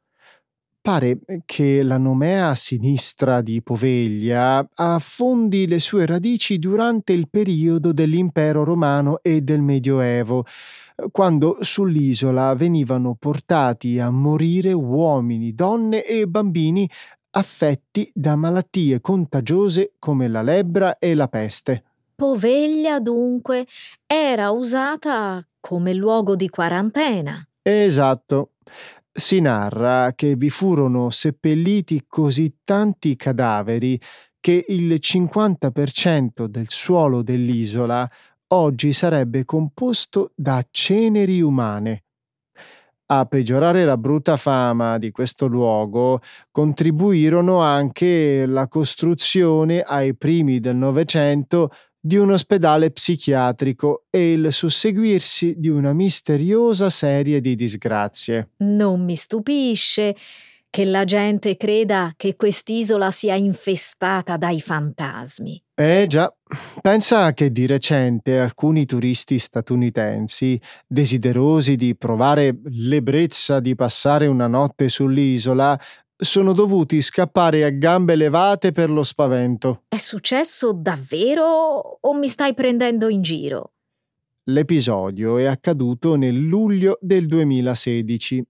Pare 0.81 1.19
che 1.45 1.83
la 1.83 1.97
nomea 1.97 2.55
sinistra 2.55 3.41
di 3.41 3.61
Poveglia 3.61 4.67
affondi 4.73 5.67
le 5.67 5.77
sue 5.77 6.05
radici 6.07 6.57
durante 6.57 7.13
il 7.13 7.29
periodo 7.29 7.91
dell'impero 7.91 8.63
romano 8.63 9.19
e 9.21 9.41
del 9.41 9.61
Medioevo, 9.61 10.45
quando 11.11 11.57
sull'isola 11.61 12.53
venivano 12.55 13.15
portati 13.17 13.99
a 13.99 14.09
morire 14.09 14.73
uomini, 14.73 15.53
donne 15.53 16.03
e 16.03 16.27
bambini 16.27 16.89
affetti 17.31 18.09
da 18.13 18.35
malattie 18.35 19.01
contagiose 19.01 19.93
come 19.99 20.27
la 20.27 20.41
lebbra 20.41 20.97
e 20.97 21.13
la 21.13 21.27
peste. 21.27 21.83
Poveglia, 22.15 22.99
dunque, 22.99 23.65
era 24.05 24.49
usata 24.51 25.45
come 25.59 25.93
luogo 25.93 26.35
di 26.35 26.49
quarantena. 26.49 27.47
Esatto. 27.61 28.51
Si 29.11 29.39
narra 29.39 30.13
che 30.15 30.35
vi 30.35 30.49
furono 30.49 31.09
seppelliti 31.09 32.05
così 32.07 32.57
tanti 32.63 33.15
cadaveri 33.15 33.99
che 34.39 34.65
il 34.69 34.93
50% 34.93 36.45
del 36.45 36.69
suolo 36.69 37.21
dell'isola 37.21 38.09
oggi 38.49 38.93
sarebbe 38.93 39.45
composto 39.45 40.31
da 40.35 40.65
ceneri 40.69 41.41
umane. 41.41 42.03
A 43.11 43.25
peggiorare 43.25 43.85
la 43.85 43.97
brutta 43.97 44.37
fama 44.37 44.99
di 44.99 45.09
questo 45.09 45.47
luogo 45.47 46.21
contribuirono 46.51 47.59
anche 47.59 48.45
la 48.45 48.67
costruzione 48.67 49.81
ai 49.81 50.15
primi 50.15 50.59
del 50.59 50.75
Novecento 50.75 51.71
di 51.99 52.17
un 52.17 52.31
ospedale 52.31 52.91
psichiatrico 52.91 54.05
e 54.09 54.33
il 54.33 54.53
susseguirsi 54.53 55.55
di 55.57 55.69
una 55.69 55.91
misteriosa 55.91 56.89
serie 56.89 57.41
di 57.41 57.55
disgrazie. 57.55 58.51
Non 58.57 59.03
mi 59.03 59.15
stupisce 59.15 60.15
che 60.69 60.85
la 60.85 61.03
gente 61.03 61.57
creda 61.57 62.13
che 62.15 62.35
quest'isola 62.35 63.11
sia 63.11 63.35
infestata 63.35 64.37
dai 64.37 64.61
fantasmi. 64.61 65.61
Eh 65.73 66.05
già, 66.07 66.33
pensa 66.81 67.33
che 67.33 67.51
di 67.51 67.65
recente 67.65 68.39
alcuni 68.39 68.85
turisti 68.85 69.39
statunitensi, 69.39 70.59
desiderosi 70.85 71.75
di 71.75 71.95
provare 71.95 72.59
l'ebbrezza 72.65 73.59
di 73.59 73.75
passare 73.75 74.27
una 74.27 74.47
notte 74.47 74.89
sull'isola, 74.89 75.79
sono 76.21 76.51
dovuti 76.51 77.01
scappare 77.01 77.63
a 77.63 77.69
gambe 77.69 78.15
levate 78.15 78.73
per 78.73 78.89
lo 78.89 79.03
spavento. 79.03 79.83
È 79.87 79.97
successo 79.97 80.73
davvero 80.73 81.97
o 82.01 82.13
mi 82.13 82.27
stai 82.27 82.53
prendendo 82.53 83.07
in 83.07 83.21
giro? 83.21 83.71
L'episodio 84.49 85.37
è 85.37 85.45
accaduto 85.45 86.15
nel 86.15 86.35
luglio 86.35 86.97
del 87.01 87.25
2016. 87.25 88.43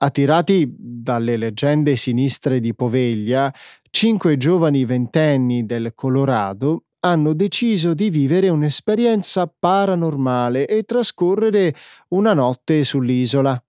Attirati 0.00 0.72
dalle 0.78 1.36
leggende 1.36 1.96
sinistre 1.96 2.60
di 2.60 2.72
Poveglia, 2.72 3.52
cinque 3.90 4.36
giovani 4.36 4.84
ventenni 4.84 5.66
del 5.66 5.92
Colorado 5.94 6.84
hanno 7.00 7.32
deciso 7.32 7.94
di 7.94 8.08
vivere 8.08 8.48
un'esperienza 8.48 9.52
paranormale 9.58 10.66
e 10.66 10.84
trascorrere 10.84 11.74
una 12.10 12.32
notte 12.32 12.84
sull'isola. 12.84 13.60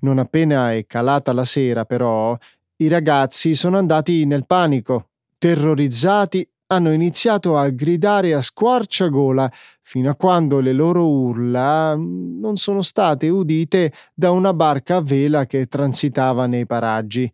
Non 0.00 0.18
appena 0.18 0.74
è 0.74 0.84
calata 0.86 1.32
la 1.32 1.44
sera, 1.44 1.86
però, 1.86 2.36
I 2.76 2.88
ragazzi 2.88 3.54
sono 3.54 3.78
andati 3.78 4.26
nel 4.26 4.44
panico. 4.44 5.08
Terrorizzati, 5.38 6.46
hanno 6.68 6.92
iniziato 6.92 7.56
a 7.56 7.68
gridare 7.68 8.34
a 8.34 8.40
squarciagola 8.40 9.50
fino 9.82 10.10
a 10.10 10.16
quando 10.16 10.60
le 10.60 10.72
loro 10.72 11.08
urla 11.08 11.96
mm, 11.96 12.40
non 12.40 12.56
sono 12.56 12.82
state 12.82 13.28
udite 13.28 13.92
da 14.14 14.30
una 14.30 14.52
barca 14.52 14.96
a 14.96 15.02
vela 15.02 15.46
che 15.46 15.66
transitava 15.66 16.46
nei 16.46 16.66
paraggi. 16.66 17.32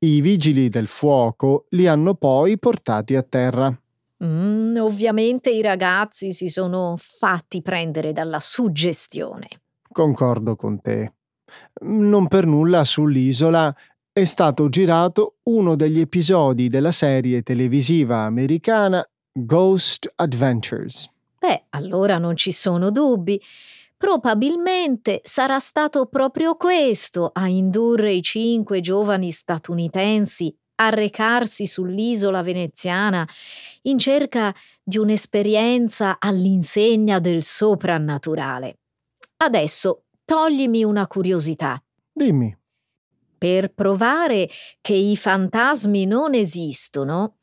I 0.00 0.20
vigili 0.20 0.68
del 0.68 0.86
fuoco 0.86 1.66
li 1.70 1.88
hanno 1.88 2.14
poi 2.14 2.58
portati 2.58 3.16
a 3.16 3.22
terra. 3.22 3.76
Mm, 4.22 4.76
ovviamente 4.76 5.50
i 5.50 5.60
ragazzi 5.60 6.32
si 6.32 6.48
sono 6.48 6.94
fatti 6.96 7.62
prendere 7.62 8.12
dalla 8.12 8.38
suggestione. 8.38 9.48
Concordo 9.90 10.54
con 10.54 10.80
te. 10.80 11.12
Non 11.80 12.28
per 12.28 12.46
nulla 12.46 12.84
sull'isola 12.84 13.74
è 14.18 14.24
stato 14.24 14.68
girato 14.68 15.36
uno 15.44 15.76
degli 15.76 16.00
episodi 16.00 16.68
della 16.68 16.90
serie 16.90 17.42
televisiva 17.42 18.22
americana 18.22 19.04
Ghost 19.32 20.10
Adventures. 20.16 21.08
Beh, 21.38 21.66
allora 21.70 22.18
non 22.18 22.34
ci 22.34 22.50
sono 22.50 22.90
dubbi. 22.90 23.40
Probabilmente 23.96 25.20
sarà 25.22 25.60
stato 25.60 26.06
proprio 26.06 26.56
questo 26.56 27.30
a 27.32 27.46
indurre 27.46 28.12
i 28.12 28.20
cinque 28.20 28.80
giovani 28.80 29.30
statunitensi 29.30 30.52
a 30.80 30.88
recarsi 30.88 31.66
sull'isola 31.66 32.42
veneziana 32.42 33.28
in 33.82 33.98
cerca 33.98 34.52
di 34.82 34.98
un'esperienza 34.98 36.16
all'insegna 36.18 37.20
del 37.20 37.44
soprannaturale. 37.44 38.78
Adesso 39.36 40.06
toglimi 40.24 40.82
una 40.82 41.06
curiosità. 41.06 41.80
Dimmi. 42.12 42.56
Per 43.38 43.72
provare 43.72 44.50
che 44.80 44.94
i 44.94 45.16
fantasmi 45.16 46.04
non 46.06 46.34
esistono, 46.34 47.36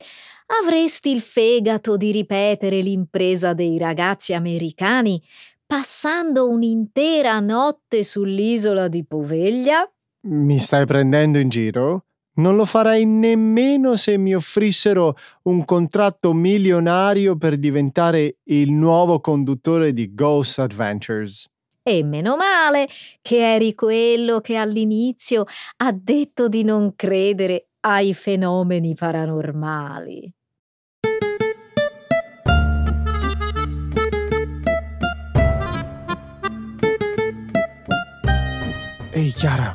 avresti 0.62 1.12
il 1.12 1.22
fegato 1.22 1.96
di 1.96 2.12
ripetere 2.12 2.82
l'impresa 2.82 3.54
dei 3.54 3.78
ragazzi 3.78 4.34
americani 4.34 5.22
passando 5.66 6.50
un'intera 6.50 7.40
notte 7.40 8.04
sull'isola 8.04 8.88
di 8.88 9.04
Poveglia? 9.06 9.90
Mi 10.28 10.60
stai 10.60 10.86
prendendo 10.86 11.40
in 11.40 11.50
giro? 11.50 12.06
Non 12.36 12.56
lo 12.56 12.66
farei 12.66 13.06
nemmeno 13.06 13.96
se 13.96 14.18
mi 14.18 14.36
offrissero 14.36 15.16
un 15.44 15.64
contratto 15.64 16.34
milionario 16.34 17.38
per 17.38 17.58
diventare 17.58 18.40
il 18.46 18.72
nuovo 18.72 19.22
conduttore 19.22 19.94
di 19.94 20.14
Ghost 20.14 20.60
Adventures. 20.60 21.50
E 21.88 22.02
meno 22.02 22.36
male 22.36 22.88
che 23.22 23.54
eri 23.54 23.76
quello 23.76 24.42
che 24.42 24.56
all'inizio 24.56 25.46
ha 25.78 25.92
detto 25.92 26.48
di 26.48 26.64
non 26.64 26.96
credere 26.96 27.68
ai 27.82 28.16
fenomeni 28.16 28.96
paranormali. 28.96 30.34
Ehi 39.12 39.30
Chiara, 39.32 39.72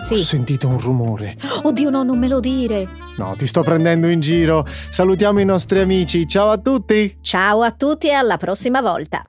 Sì. 0.00 0.14
ho 0.14 0.16
sentito 0.18 0.68
un 0.68 0.78
rumore. 0.78 1.36
Oddio 1.62 1.90
no, 1.90 2.02
non 2.02 2.18
me 2.18 2.28
lo 2.28 2.38
dire. 2.40 2.86
No, 3.16 3.34
ti 3.36 3.46
sto 3.46 3.62
prendendo 3.62 4.06
in 4.08 4.20
giro. 4.20 4.64
Salutiamo 4.90 5.40
i 5.40 5.44
nostri 5.44 5.80
amici. 5.80 6.26
Ciao 6.26 6.50
a 6.50 6.58
tutti! 6.58 7.18
Ciao 7.20 7.62
a 7.62 7.72
tutti 7.72 8.06
e 8.08 8.12
alla 8.12 8.36
prossima 8.36 8.80
volta. 8.80 9.24